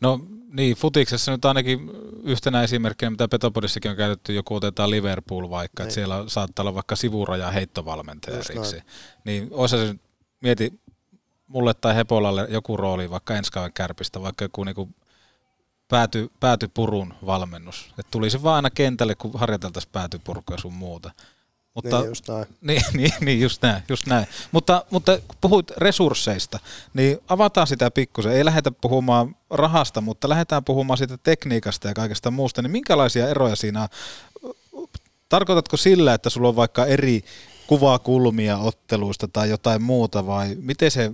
[0.00, 0.20] No
[0.52, 1.90] niin, futiksessa nyt ainakin
[2.22, 5.86] yhtenä esimerkkinä, mitä Petopodissakin on käytetty, joku otetaan Liverpool vaikka, niin.
[5.86, 8.82] että siellä saattaa olla vaikka sivuraja heittovalmentaja erikseen.
[9.24, 9.94] Niin olisi se
[10.40, 10.80] mieti
[11.46, 14.88] mulle tai Hepolalle joku rooli vaikka ensi kärpistä, vaikka joku niinku
[15.88, 17.86] pääty, päätypurun valmennus.
[17.90, 21.10] Että tulisi vaan aina kentälle, kun harjoiteltaisiin päätypurkua sun muuta.
[21.74, 22.46] Mutta, niin, just näin.
[22.60, 24.26] Niin, niin, niin just näin, just näin.
[24.52, 26.58] Mutta, mutta kun puhuit resursseista,
[26.94, 28.32] niin avataan sitä pikkusen.
[28.32, 32.62] Ei lähdetä puhumaan rahasta, mutta lähdetään puhumaan siitä tekniikasta ja kaikesta muusta.
[32.62, 33.88] Niin minkälaisia eroja siinä on?
[35.28, 37.24] Tarkoitatko sillä, että sulla on vaikka eri
[37.66, 41.12] kuvakulmia otteluista tai jotain muuta vai miten se,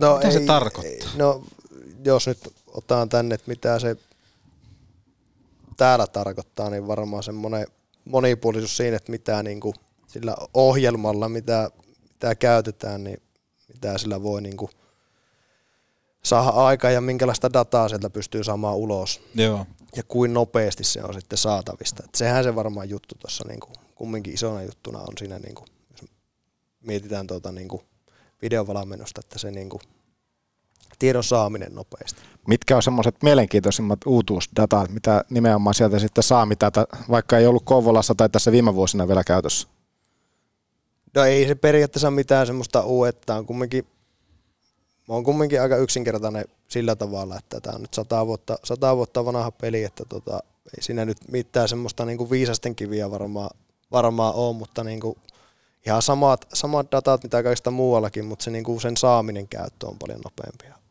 [0.00, 1.10] no mitä ei, se tarkoittaa?
[1.16, 1.42] No
[2.04, 3.96] jos nyt otetaan tänne, että mitä se
[5.76, 7.66] täällä tarkoittaa, niin varmaan semmoinen–
[8.04, 9.74] monipuolisuus siinä, että mitä niin kuin
[10.06, 11.70] sillä ohjelmalla, mitä,
[12.08, 13.22] mitä käytetään, niin
[13.68, 14.70] mitä sillä voi niin kuin
[16.24, 19.20] saada aikaa ja minkälaista dataa sieltä pystyy saamaan ulos.
[19.34, 19.66] Joo.
[19.96, 22.02] Ja kuin nopeasti se on sitten saatavista.
[22.04, 25.66] Et sehän se varmaan juttu tuossa niin kuin, kumminkin isona juttuna on siinä, niin kuin,
[25.90, 26.10] jos
[26.80, 27.82] mietitään tuota niin kuin
[28.42, 29.80] videovalmennusta, että se niin kuin
[31.02, 32.20] tiedon saaminen nopeasti.
[32.46, 36.72] Mitkä on semmoiset mielenkiintoisimmat uutuusdatat, mitä nimenomaan sieltä sitten saa, mitä
[37.10, 39.68] vaikka ei ollut Kouvolassa tai tässä viime vuosina vielä käytössä?
[41.14, 43.86] No ei se periaatteessa mitään semmoista uutta, on kumminkin,
[45.08, 49.24] mä oon kumminkin aika yksinkertainen sillä tavalla, että tämä on nyt sata vuotta, sata vuotta
[49.24, 50.40] vanha peli, että tota,
[50.76, 53.50] ei siinä nyt mitään semmoista niinku viisasten kiviä varmaan,
[53.92, 55.18] varmaan on, mutta niinku
[55.86, 60.20] ihan samat, samat datat mitä kaikista muuallakin, mutta se niinku sen saaminen käyttö on paljon
[60.24, 60.81] nopeampi ja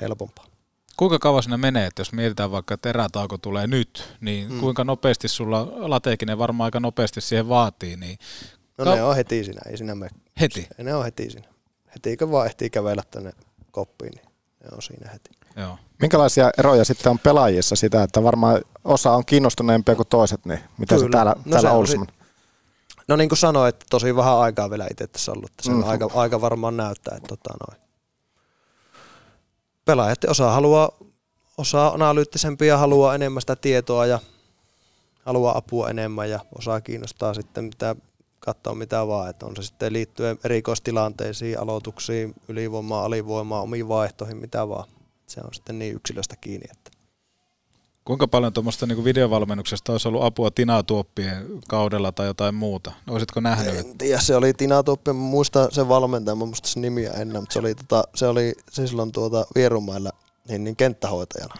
[0.00, 0.44] helpompaa.
[0.96, 4.60] Kuinka kauan sinne menee, että jos mietitään vaikka, että erätauko tulee nyt, niin mm.
[4.60, 8.18] kuinka nopeasti sulla, lateekinen varmaan aika nopeasti siihen vaatii, niin
[8.78, 10.10] No ne on heti siinä, ei siinä mene.
[10.40, 10.68] Heti?
[10.78, 11.48] Ne on heti siinä.
[11.94, 13.32] Heti kun vaan ehtii kävellä tänne
[13.70, 14.24] koppiin, niin
[14.64, 15.30] ne on siinä heti.
[15.56, 15.78] Joo.
[16.00, 20.98] Minkälaisia eroja sitten on pelaajissa sitä, että varmaan osa on kiinnostuneempia kuin toiset, niin mitä
[20.98, 22.14] se täällä, No täällä se on Oulussa sit-
[23.08, 25.76] No niin kuin sanoin, että tosi vähän aikaa vielä itse tässä ollut, että se on
[25.76, 25.88] Mm.
[25.88, 27.83] aika, aika varmaan näyttää, että tota noin.
[29.84, 30.90] Pelaajat osaa haluaa,
[31.58, 34.18] osaa analyyttisempia, haluaa enemmän sitä tietoa ja
[35.24, 37.96] haluaa apua enemmän ja osaa kiinnostaa sitten mitä
[38.40, 44.68] katsoa mitä vaan, että on se sitten liittyen erikoistilanteisiin, aloituksiin, ylivoimaan, alivoimaan, omiin vaihtoihin, mitä
[44.68, 44.88] vaan.
[45.26, 46.90] Se on sitten niin yksilöstä kiinni, että
[48.04, 52.92] Kuinka paljon tuommoista niin videovalmennuksesta olisi ollut apua Tina Tuoppien kaudella tai jotain muuta?
[53.08, 53.74] Olisitko nähnyt?
[53.74, 57.42] En tiedä, se oli Tina Toppi, mä muistan sen valmentajan, mä muistan sen nimiä ennen,
[57.42, 60.10] mutta se oli, tota, se oli se silloin tuota Vierumailla
[60.48, 61.54] niin, niin kenttähoitajana.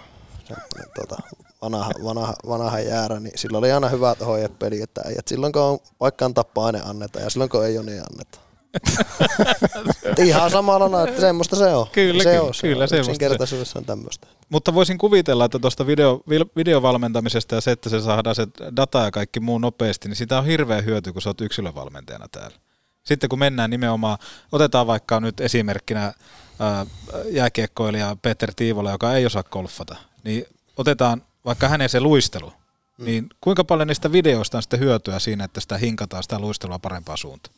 [0.44, 1.16] Semmoinen, tuota,
[1.62, 5.78] vanha, vanha, vanha jäärä, niin sillä oli aina hyvät hoijepeli, että äijät silloin kun on,
[6.00, 8.43] vaikka antaa paine annetaan ja silloin kun ei ole, niin annetaan.
[8.43, 8.43] Et
[10.24, 11.86] Ihan samalla lailla, että semmoista se on.
[11.92, 12.88] Kyllä, se kyllä, on, se kyllä, on.
[12.88, 14.26] semmoista se- Yksinkertaisuudessa on tämmöistä.
[14.48, 16.22] Mutta voisin kuvitella, että tuosta video,
[16.56, 18.46] videovalmentamisesta ja se, että se saadaan se
[18.76, 22.56] data ja kaikki muu nopeasti, niin sitä on hirveä hyöty, kun sä oot yksilövalmentajana täällä.
[23.04, 24.18] Sitten kun mennään nimenomaan,
[24.52, 26.12] otetaan vaikka nyt esimerkkinä
[26.58, 26.86] ää,
[27.30, 30.44] jääkiekkoilija Peter Tiivola, joka ei osaa golfata, niin
[30.76, 32.52] otetaan vaikka hänen se luistelu,
[32.98, 33.04] mm.
[33.04, 37.18] niin kuinka paljon niistä videoista on sitten hyötyä siinä, että sitä hinkataan sitä luistelua parempaan
[37.18, 37.54] suuntaan?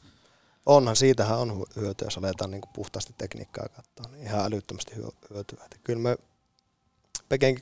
[0.66, 5.30] Onhan, siitähän on hy- hyötyä, jos aletaan niin puhtaasti tekniikkaa katsoa, niin ihan älyttömästi hyö-
[5.34, 5.64] hyötyä.
[5.64, 6.16] Et kyllä me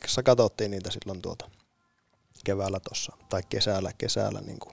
[0.00, 1.50] kanssa katsottiin niitä silloin tuota
[2.44, 4.72] keväällä tuossa, tai kesällä, kesällä niin kun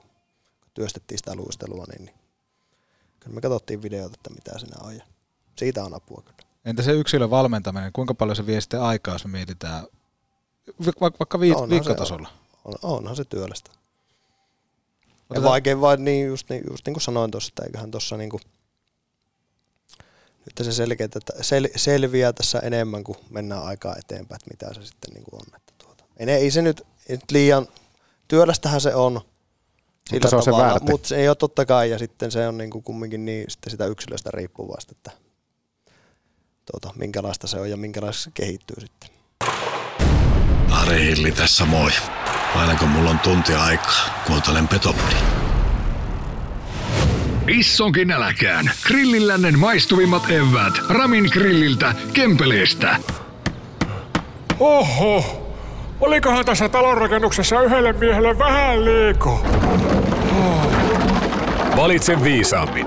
[0.74, 2.14] työstettiin sitä luistelua, niin, niin
[3.20, 5.04] kyllä me katsottiin videota, että mitä siinä on, ja
[5.56, 6.48] siitä on apua kyllä.
[6.64, 9.86] Entä se yksilövalmentaminen, kuinka paljon se vie sitten aikaa, jos me mietitään
[11.00, 12.28] vaikka, vaikka vi- Onhan se- viikkotasolla?
[12.64, 13.70] On, onhan se työlästä.
[15.34, 18.16] Ja Otetaan- vaikea vaan niin just, niin, just niin kuin sanoin tuossa, että eiköhän tuossa
[18.16, 18.40] niin kuin,
[20.46, 24.86] nyt se selkeä, että sel, selviää tässä enemmän, kun mennään aikaa eteenpäin, että mitä se
[24.86, 25.56] sitten niin kuin on.
[25.56, 26.04] Että tuota.
[26.16, 27.68] ei, ei, se nyt, ei nyt liian,
[28.28, 29.20] työlästähän se on,
[30.10, 30.90] sillä se on se tavalla, väärti.
[30.90, 33.70] mutta se ei ole totta kai, ja sitten se on niin kuin kumminkin niin sitten
[33.70, 35.10] sitä yksilöstä riippuvasta, että
[36.72, 39.10] tuota, minkälaista se on ja minkälaista se kehittyy sitten.
[40.70, 41.90] Ari Hilli tässä moi.
[42.56, 45.16] Aina kun mulla on tunti aikaa, kuuntelen Petopodin.
[47.48, 48.70] Issonkin äläkään.
[48.86, 50.74] Grillillännen maistuvimmat evät.
[50.88, 52.96] Ramin grilliltä, Kempeleestä.
[54.60, 55.42] Oho,
[56.00, 59.38] olikohan tässä talonrakennuksessa yhdelle miehelle vähän liikaa?
[61.76, 62.86] Valitse viisaammin.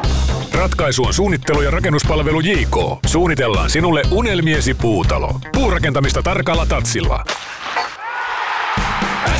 [0.53, 2.78] Ratkaisu on suunnittelu ja rakennuspalvelu JK.
[3.05, 5.39] Suunnitellaan sinulle unelmiesi puutalo.
[5.53, 7.24] Puurakentamista tarkalla tatsilla.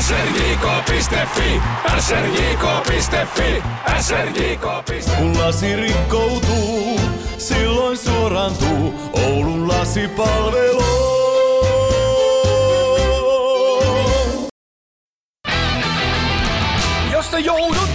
[0.00, 1.60] srjk.fi,
[1.98, 3.62] srjk.fi,
[4.00, 5.16] srjk.fi.
[5.18, 7.00] Kun lasi rikkoutuu,
[7.38, 10.84] silloin suorantuu Oulun lasipalvelu.
[17.12, 17.85] Jos sä joudut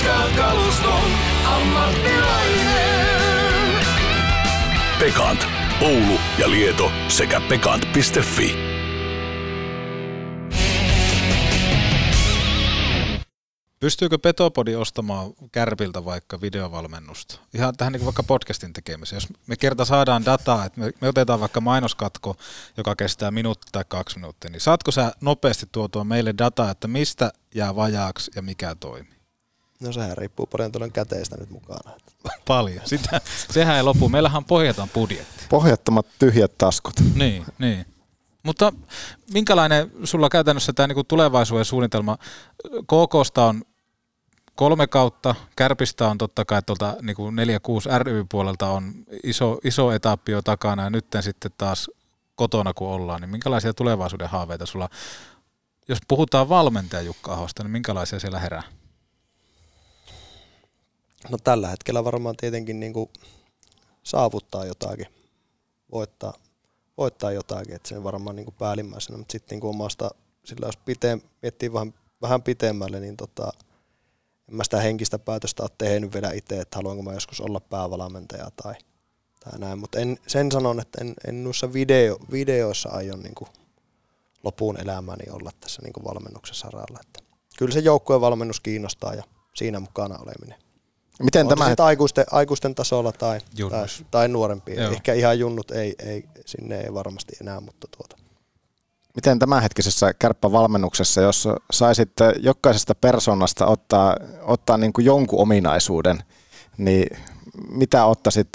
[0.00, 1.10] raskaan kaluston
[1.44, 3.06] ammattilainen.
[4.98, 5.46] Pekant.
[5.82, 8.56] Oulu ja Lieto sekä pekant.fi.
[13.80, 17.38] Pystyykö Petopodi ostamaan Kärpiltä vaikka videovalmennusta?
[17.54, 19.16] Ihan tähän niin vaikka podcastin tekemiseen.
[19.16, 22.36] Jos me kerta saadaan dataa, että me, me otetaan vaikka mainoskatko,
[22.76, 27.32] joka kestää minuutti tai kaksi minuuttia, niin saatko sä nopeasti tuotua meille dataa, että mistä
[27.54, 29.19] jää vajaaksi ja mikä toimii?
[29.80, 31.90] No sehän riippuu paljon tuolla käteistä nyt mukana.
[32.48, 32.80] Paljon.
[32.84, 33.20] Sitä,
[33.50, 34.08] sehän ei lopu.
[34.08, 35.44] Meillähän on pohjaton budjetti.
[35.48, 36.94] Pohjattomat tyhjät taskut.
[37.14, 37.86] Niin, niin.
[38.42, 38.72] Mutta
[39.34, 42.18] minkälainen sulla käytännössä tämä niinku tulevaisuuden suunnitelma?
[42.62, 43.62] KKsta on
[44.54, 47.32] kolme kautta, Kärpistä on totta kai tuolta niinku 4-6
[48.02, 51.90] ry-puolelta on iso, iso etappi jo takana ja nyt sitten taas
[52.34, 54.88] kotona kun ollaan, niin minkälaisia tulevaisuuden haaveita sulla,
[55.88, 58.62] jos puhutaan valmentaja Jukka Ahosta, niin minkälaisia siellä herää?
[61.28, 63.10] No tällä hetkellä varmaan tietenkin niin kuin
[64.02, 65.06] saavuttaa jotakin,
[65.92, 66.34] voittaa,
[66.98, 70.10] voittaa jotakin, että se on varmaan niin kuin päällimmäisenä, mutta sitten niin omasta,
[70.44, 73.52] sillä jos pite, miettii vähän, vähän pitemmälle, niin tota,
[74.48, 78.50] en mä sitä henkistä päätöstä ole tehnyt vielä itse, että haluanko mä joskus olla päävalmentaja
[78.62, 78.74] tai,
[79.44, 83.48] tai näin, mutta en, sen sanon, että en, en noissa video, videoissa aion niin kuin
[84.42, 86.98] lopun elämäni olla tässä niin valmennuksen saralla.
[87.00, 87.20] Että
[87.58, 90.69] kyllä se joukkueen valmennus kiinnostaa ja siinä mukana oleminen.
[91.22, 93.40] Miten On tämä se sitten aikuisten, aikuisten tasolla tai,
[93.70, 94.82] tai, tai nuorempia.
[94.82, 94.92] Joo.
[94.92, 98.16] Ehkä ihan junnut ei, ei, sinne ei varmasti enää, mutta tuota.
[99.14, 106.22] Miten tämänhetkisessä kärppävalmennuksessa, jos saisit jokaisesta persoonasta ottaa, ottaa niin kuin jonkun ominaisuuden,
[106.78, 107.18] niin
[107.68, 108.48] mitä ottaisit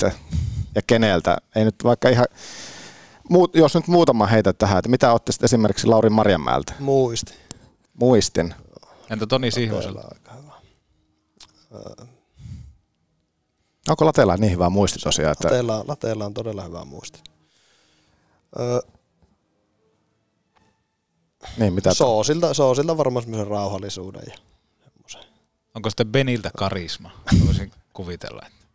[0.75, 1.37] ja keneltä?
[1.55, 2.25] Ei nyt vaikka ihan,
[3.29, 6.73] muut, jos nyt muutama heitä tähän, että mitä ottaisit esimerkiksi Lauri Marjamäeltä?
[6.79, 7.33] Muisti.
[7.93, 8.53] Muistin.
[9.09, 10.15] Entä Toni Sihvoselta?
[13.89, 15.31] Onko Latella niin hyvä muisti tosiaan?
[15.31, 17.19] Että Lateella, Lateella on todella hyvä muisti.
[18.59, 18.79] Öö,
[21.57, 24.23] niin, mitä Soosilta, Soosilta varmaan semmoisen rauhallisuuden.
[24.27, 24.35] Ja
[25.75, 27.11] Onko sitten Beniltä karisma?
[27.45, 28.41] Voisin kuvitella.
[28.45, 28.65] Että.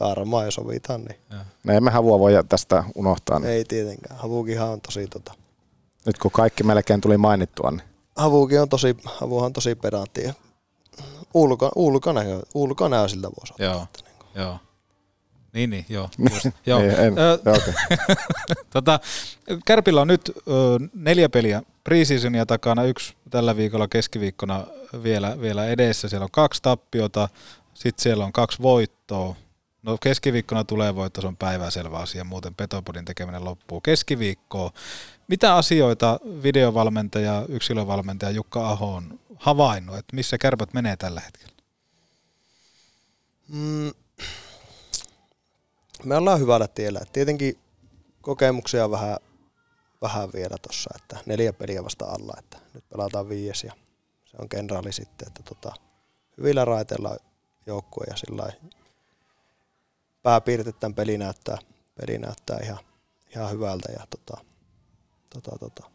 [0.00, 1.20] varmaan jos sovitaan, niin
[1.62, 3.38] me emme havua voi tästä unohtaa.
[3.38, 3.50] Niin.
[3.50, 4.20] ei tietenkään.
[4.20, 5.34] Havukihan on tosi tota,
[6.06, 7.82] Nyt kun kaikki melkein tuli mainittua, niin
[8.16, 10.22] Havukin on tosi, Havuhan on tosi pedantti.
[10.22, 10.34] ja
[11.34, 13.66] Ulko, ulkonäkö, ulkonäösiltä voisi ottaa.
[13.66, 13.86] Joo,
[14.34, 14.58] joo.
[15.52, 16.08] Niin, niin, joo.
[16.18, 16.80] Niin, Just, joo.
[16.80, 17.74] en- en- Ö, joo, okei.
[18.74, 19.00] tota,
[19.66, 20.40] Kärpillä on nyt ö,
[20.94, 24.66] neljä peliä preseasonia takana, yksi tällä viikolla keskiviikkona
[25.02, 26.08] vielä, vielä edessä.
[26.08, 27.28] Siellä on kaksi tappiota,
[27.74, 29.36] sitten siellä on kaksi voittoa.
[29.82, 34.70] No keskiviikkona tulee voitto, se on päiväselvä asia, muuten Petopodin tekeminen loppuu keskiviikkoon.
[35.28, 41.54] Mitä asioita videovalmentaja, yksilövalmentaja Jukka Aho on havainnut, että missä kärpät menee tällä hetkellä?
[43.48, 43.90] Mm,
[46.04, 47.00] me ollaan hyvällä tiellä.
[47.02, 47.58] Et Tietenkin
[48.20, 49.16] kokemuksia vähän,
[50.02, 53.72] vähän vielä tuossa, että neljä peliä vasta alla, että nyt pelataan viies ja
[54.24, 55.74] se on kenraali sitten, että tota,
[56.38, 57.16] hyvillä raiteilla
[57.66, 58.52] joukkue ja sillä
[60.22, 61.58] pääpiirteet tämän peli näyttää,
[62.00, 62.78] peli näyttää ihan,
[63.30, 64.44] ihan hyvältä ja tota,
[65.30, 65.90] tota, tota,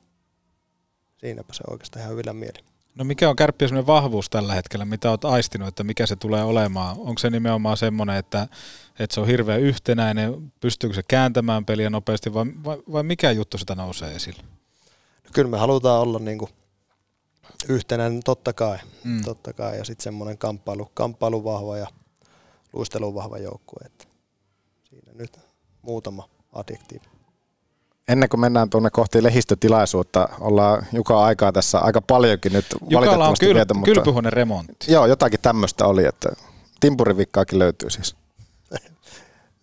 [1.17, 2.68] siinäpä se oikeastaan ihan hyvillä mieli.
[2.95, 6.43] No mikä on kärppien sellainen vahvuus tällä hetkellä, mitä olet aistinut, että mikä se tulee
[6.43, 6.95] olemaan?
[6.99, 8.47] Onko se nimenomaan semmoinen, että,
[8.99, 13.57] että se on hirveän yhtenäinen, pystyykö se kääntämään peliä nopeasti vai, vai, vai mikä juttu
[13.57, 14.43] sitä nousee esille?
[15.23, 16.49] No kyllä me halutaan olla niinku
[17.69, 19.11] yhtenäinen totta kai, Mm.
[19.11, 19.23] mm.
[19.23, 19.77] totta kai.
[19.77, 21.87] ja sitten semmoinen kamppailu, kamppailu vahva ja
[22.73, 23.85] luistelu vahva joukkue.
[23.85, 24.05] Että
[24.89, 25.39] siinä nyt
[25.81, 27.05] muutama adjektiivi.
[28.09, 33.05] Ennen kuin mennään tuonne kohti lehistötilaisuutta, ollaan Juka aikaa tässä aika paljonkin nyt Jukalla on
[33.07, 34.91] valitettavasti kyl, viety, mutta kylpyhuoneen remontti.
[34.93, 36.29] joo, jotakin tämmöistä oli, että
[36.79, 38.15] timpurivikkaakin löytyy siis.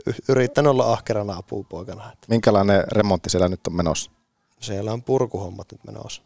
[0.06, 2.12] Y- yrittänyt olla ahkerana apupoikana.
[2.12, 4.10] Että Minkälainen remontti siellä nyt on menossa?
[4.60, 6.22] siellä on purkuhommat nyt menossa.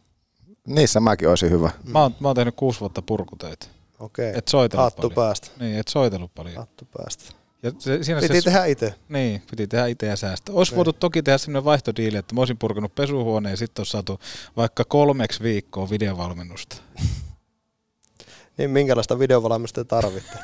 [0.66, 1.70] Niissä mäkin olisin hyvä.
[1.84, 3.66] Mä oon, mä oon tehnyt kuusi vuotta purkutöitä.
[3.98, 4.32] Okei.
[4.36, 5.14] Et soitellut Hattu paljon.
[5.14, 5.48] päästä.
[5.60, 6.56] Niin, et soitellut paljon.
[6.56, 7.24] Hattu päästä.
[7.62, 8.94] Ja se, siinä Piti se, tehdä itse.
[9.08, 10.54] Niin, piti tehdä itse ja säästää.
[10.54, 10.76] Olisi Niin.
[10.76, 14.20] voitu toki tehdä sellainen vaihtodiili, että mä olisin purkanut pesuhuoneen ja sitten olisi saatu
[14.56, 16.76] vaikka kolmeksi viikkoa videovalmennusta.
[18.58, 20.38] Niin minkälaista videovalmistusta tarvitte?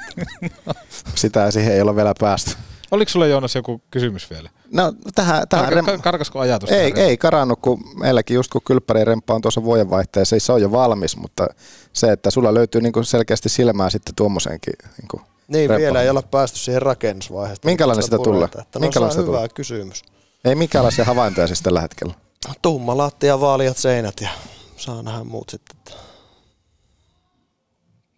[1.14, 2.50] Sitä siihen ei ole vielä päästy.
[2.90, 4.50] Oliko sulla Joonas joku kysymys vielä?
[4.72, 6.70] No tähän, tähän Karka, rem- ka- karkasko ajatus?
[6.70, 7.08] ei, tähän?
[7.08, 11.16] ei karannut, kun meilläkin just kun kylppäri remppa on tuossa vuodenvaihteessa, se on jo valmis,
[11.16, 11.46] mutta
[11.92, 15.80] se, että sulla löytyy niinku selkeästi silmää sitten tuommoisenkin niinku Niin, remppaan.
[15.80, 17.66] vielä ei olla päästy siihen rakennusvaiheeseen.
[17.70, 18.44] Minkälainen sitä tulee?
[18.44, 19.48] Että no, Minkälainen se on sitä hyvä tulee?
[19.48, 20.02] kysymys.
[20.44, 22.14] Ei minkäänlaisia havaintoja siis tällä hetkellä.
[22.62, 24.28] Tumma lattia, vaaliat seinät ja
[24.76, 25.76] saa nähdä muut sitten.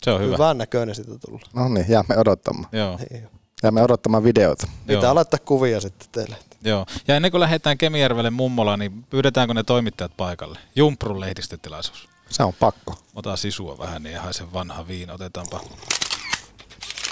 [0.02, 0.32] Se on hyvä.
[0.32, 1.40] Hyvän näköinen siitä tulla.
[1.54, 2.68] No niin, jäämme odottamaan.
[2.72, 2.98] Joo.
[3.10, 3.28] Niin.
[3.62, 4.66] Jäämme odottamaan videota.
[4.86, 5.14] Pitää Joo.
[5.14, 6.36] laittaa kuvia sitten teille.
[6.64, 6.86] Joo.
[7.08, 10.58] Ja ennen kuin lähdetään Kemijärvelle mummolaan, niin pyydetäänkö ne toimittajat paikalle?
[10.76, 12.08] Jumprun lehdistötilaisuus.
[12.30, 12.94] Se on pakko.
[13.14, 15.12] Ota sisua vähän, niin haisen vanha viina.
[15.12, 15.60] Otetaanpa.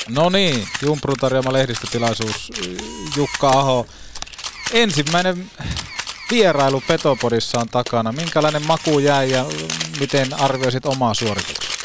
[0.09, 2.53] No niin, Jumprun tarjoama lehdistötilaisuus.
[3.17, 3.87] Jukka Aho.
[4.73, 5.51] Ensimmäinen
[6.31, 8.13] vierailu Petopodissa on takana.
[8.13, 9.47] Minkälainen maku jäi ja
[10.01, 11.79] miten arvioisit omaa suorituksesi?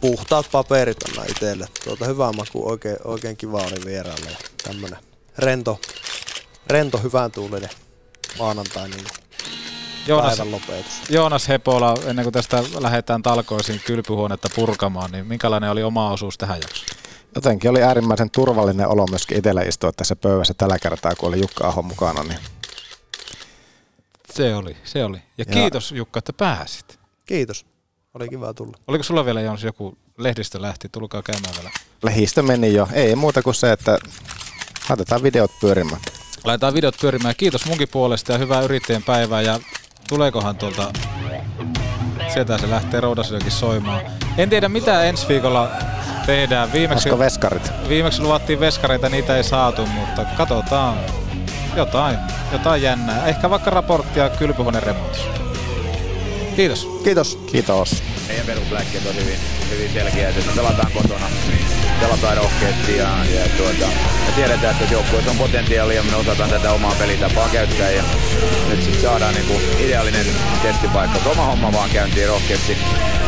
[0.00, 1.68] Puhtaat paperit anna itselle.
[1.84, 4.30] Tuota hyvä maku, oikein, oikein kiva oli vieraalle.
[4.30, 4.98] Ja tämmönen
[5.38, 5.80] rento,
[6.66, 7.70] rento hyvän tuulinen
[8.38, 9.04] maanantai niin
[10.06, 10.92] Joonas, päivän lopetus.
[11.10, 16.60] Joonas Hepola, ennen kuin tästä lähdetään talkoisiin kylpyhuonetta purkamaan, niin minkälainen oli oma osuus tähän
[16.60, 16.86] jaksoon?
[17.34, 21.66] Jotenkin oli äärimmäisen turvallinen olo myöskin itsellä istua tässä pöydässä tällä kertaa, kun oli Jukka
[21.68, 22.22] Aho mukana.
[22.22, 22.38] Niin
[24.34, 25.16] Se oli, se oli.
[25.16, 26.98] Ja, Ja- kiitos Jukka, että pääsit.
[27.26, 27.66] Kiitos.
[28.14, 28.76] Oli kiva tulla.
[28.88, 30.88] Oliko sulla vielä Joonas joku lehdistö lähti?
[30.88, 31.70] Tulkaa käymään vielä.
[32.02, 32.88] lehdistö meni jo.
[32.92, 33.98] Ei muuta kuin se, että
[34.88, 36.00] Laitetaan videot pyörimään.
[36.44, 37.34] Laitetaan videot pyörimään.
[37.38, 39.42] Kiitos munkin puolesta ja hyvää yrittäjän päivää.
[39.42, 39.60] Ja
[40.12, 40.92] tuleekohan tuolta...
[42.32, 44.00] Sieltä se lähtee Roudasillekin soimaan.
[44.38, 45.70] En tiedä mitä ensi viikolla
[46.26, 46.72] tehdään.
[46.72, 47.72] Viimeksi, Olisiko veskarit?
[47.88, 50.98] viimeksi luvattiin veskareita, niitä ei saatu, mutta katsotaan.
[51.76, 52.18] Jotain,
[52.52, 53.26] jotain jännää.
[53.26, 55.40] Ehkä vaikka raporttia kylpyhuoneen remontista.
[56.56, 56.88] Kiitos.
[57.04, 57.38] Kiitos.
[57.52, 58.02] Kiitos.
[58.28, 59.38] Meidän perusläkkeet on hyvin,
[59.70, 61.26] hyvin selkeät, että me pelataan kotona,
[62.00, 63.86] pelataan rohkeasti ja, ja tuota,
[64.26, 68.02] me tiedetään, että joukkueessa on potentiaalia ja me osataan tätä omaa pelitapaa käyttää ja
[68.68, 70.26] nyt sitten saadaan niinku ideaalinen
[70.62, 71.30] testipaikka.
[71.30, 72.76] Oma homma vaan käyntiin rohkeasti,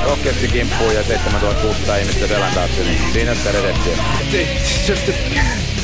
[0.05, 3.97] rohkeasti kimppuun ja 7600 ihmistä selän taakse, niin siinä sitä redettiä.
[4.33, 5.13] It's just to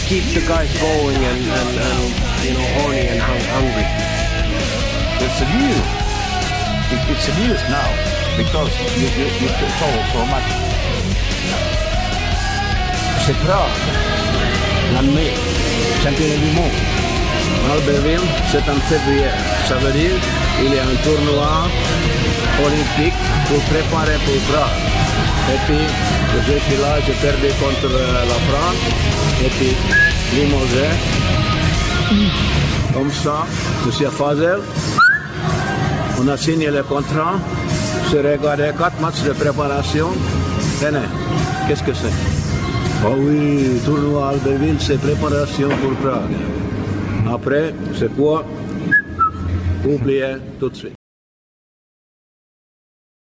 [0.09, 3.85] keep the guys going and, and, and you know horny and hung- hungry.
[5.21, 5.85] It's a news.
[6.93, 9.49] It, it's a news now because you, you, you.
[13.25, 13.71] C'est grave.
[14.95, 15.33] L'année,
[16.03, 16.79] championnat du monde.
[17.73, 19.31] Albertville, c'est en février.
[19.69, 20.17] Ça veut dire
[20.59, 21.69] qu'il y a un tournoi
[22.65, 24.79] olympique pour préparer pour Prague.
[25.53, 25.85] Et puis,
[26.47, 28.81] je là, j'ai perdu contre euh, la France.
[29.45, 29.75] Et puis,
[30.35, 30.89] limogé.
[32.95, 33.47] Comme ça,
[33.87, 34.61] Monsieur Fazel,
[36.21, 37.35] on a signé le contrat.
[38.11, 40.09] J'ai regardé quatre matchs de préparation.
[40.81, 41.07] Tenez,
[41.69, 42.11] qu'est-ce que c'est
[43.07, 46.37] Oh oui, tournoi Albertville, c'est préparation pour Prague.
[47.33, 48.45] Après, c'est quoi
[49.85, 51.00] Oubliez tout de suite.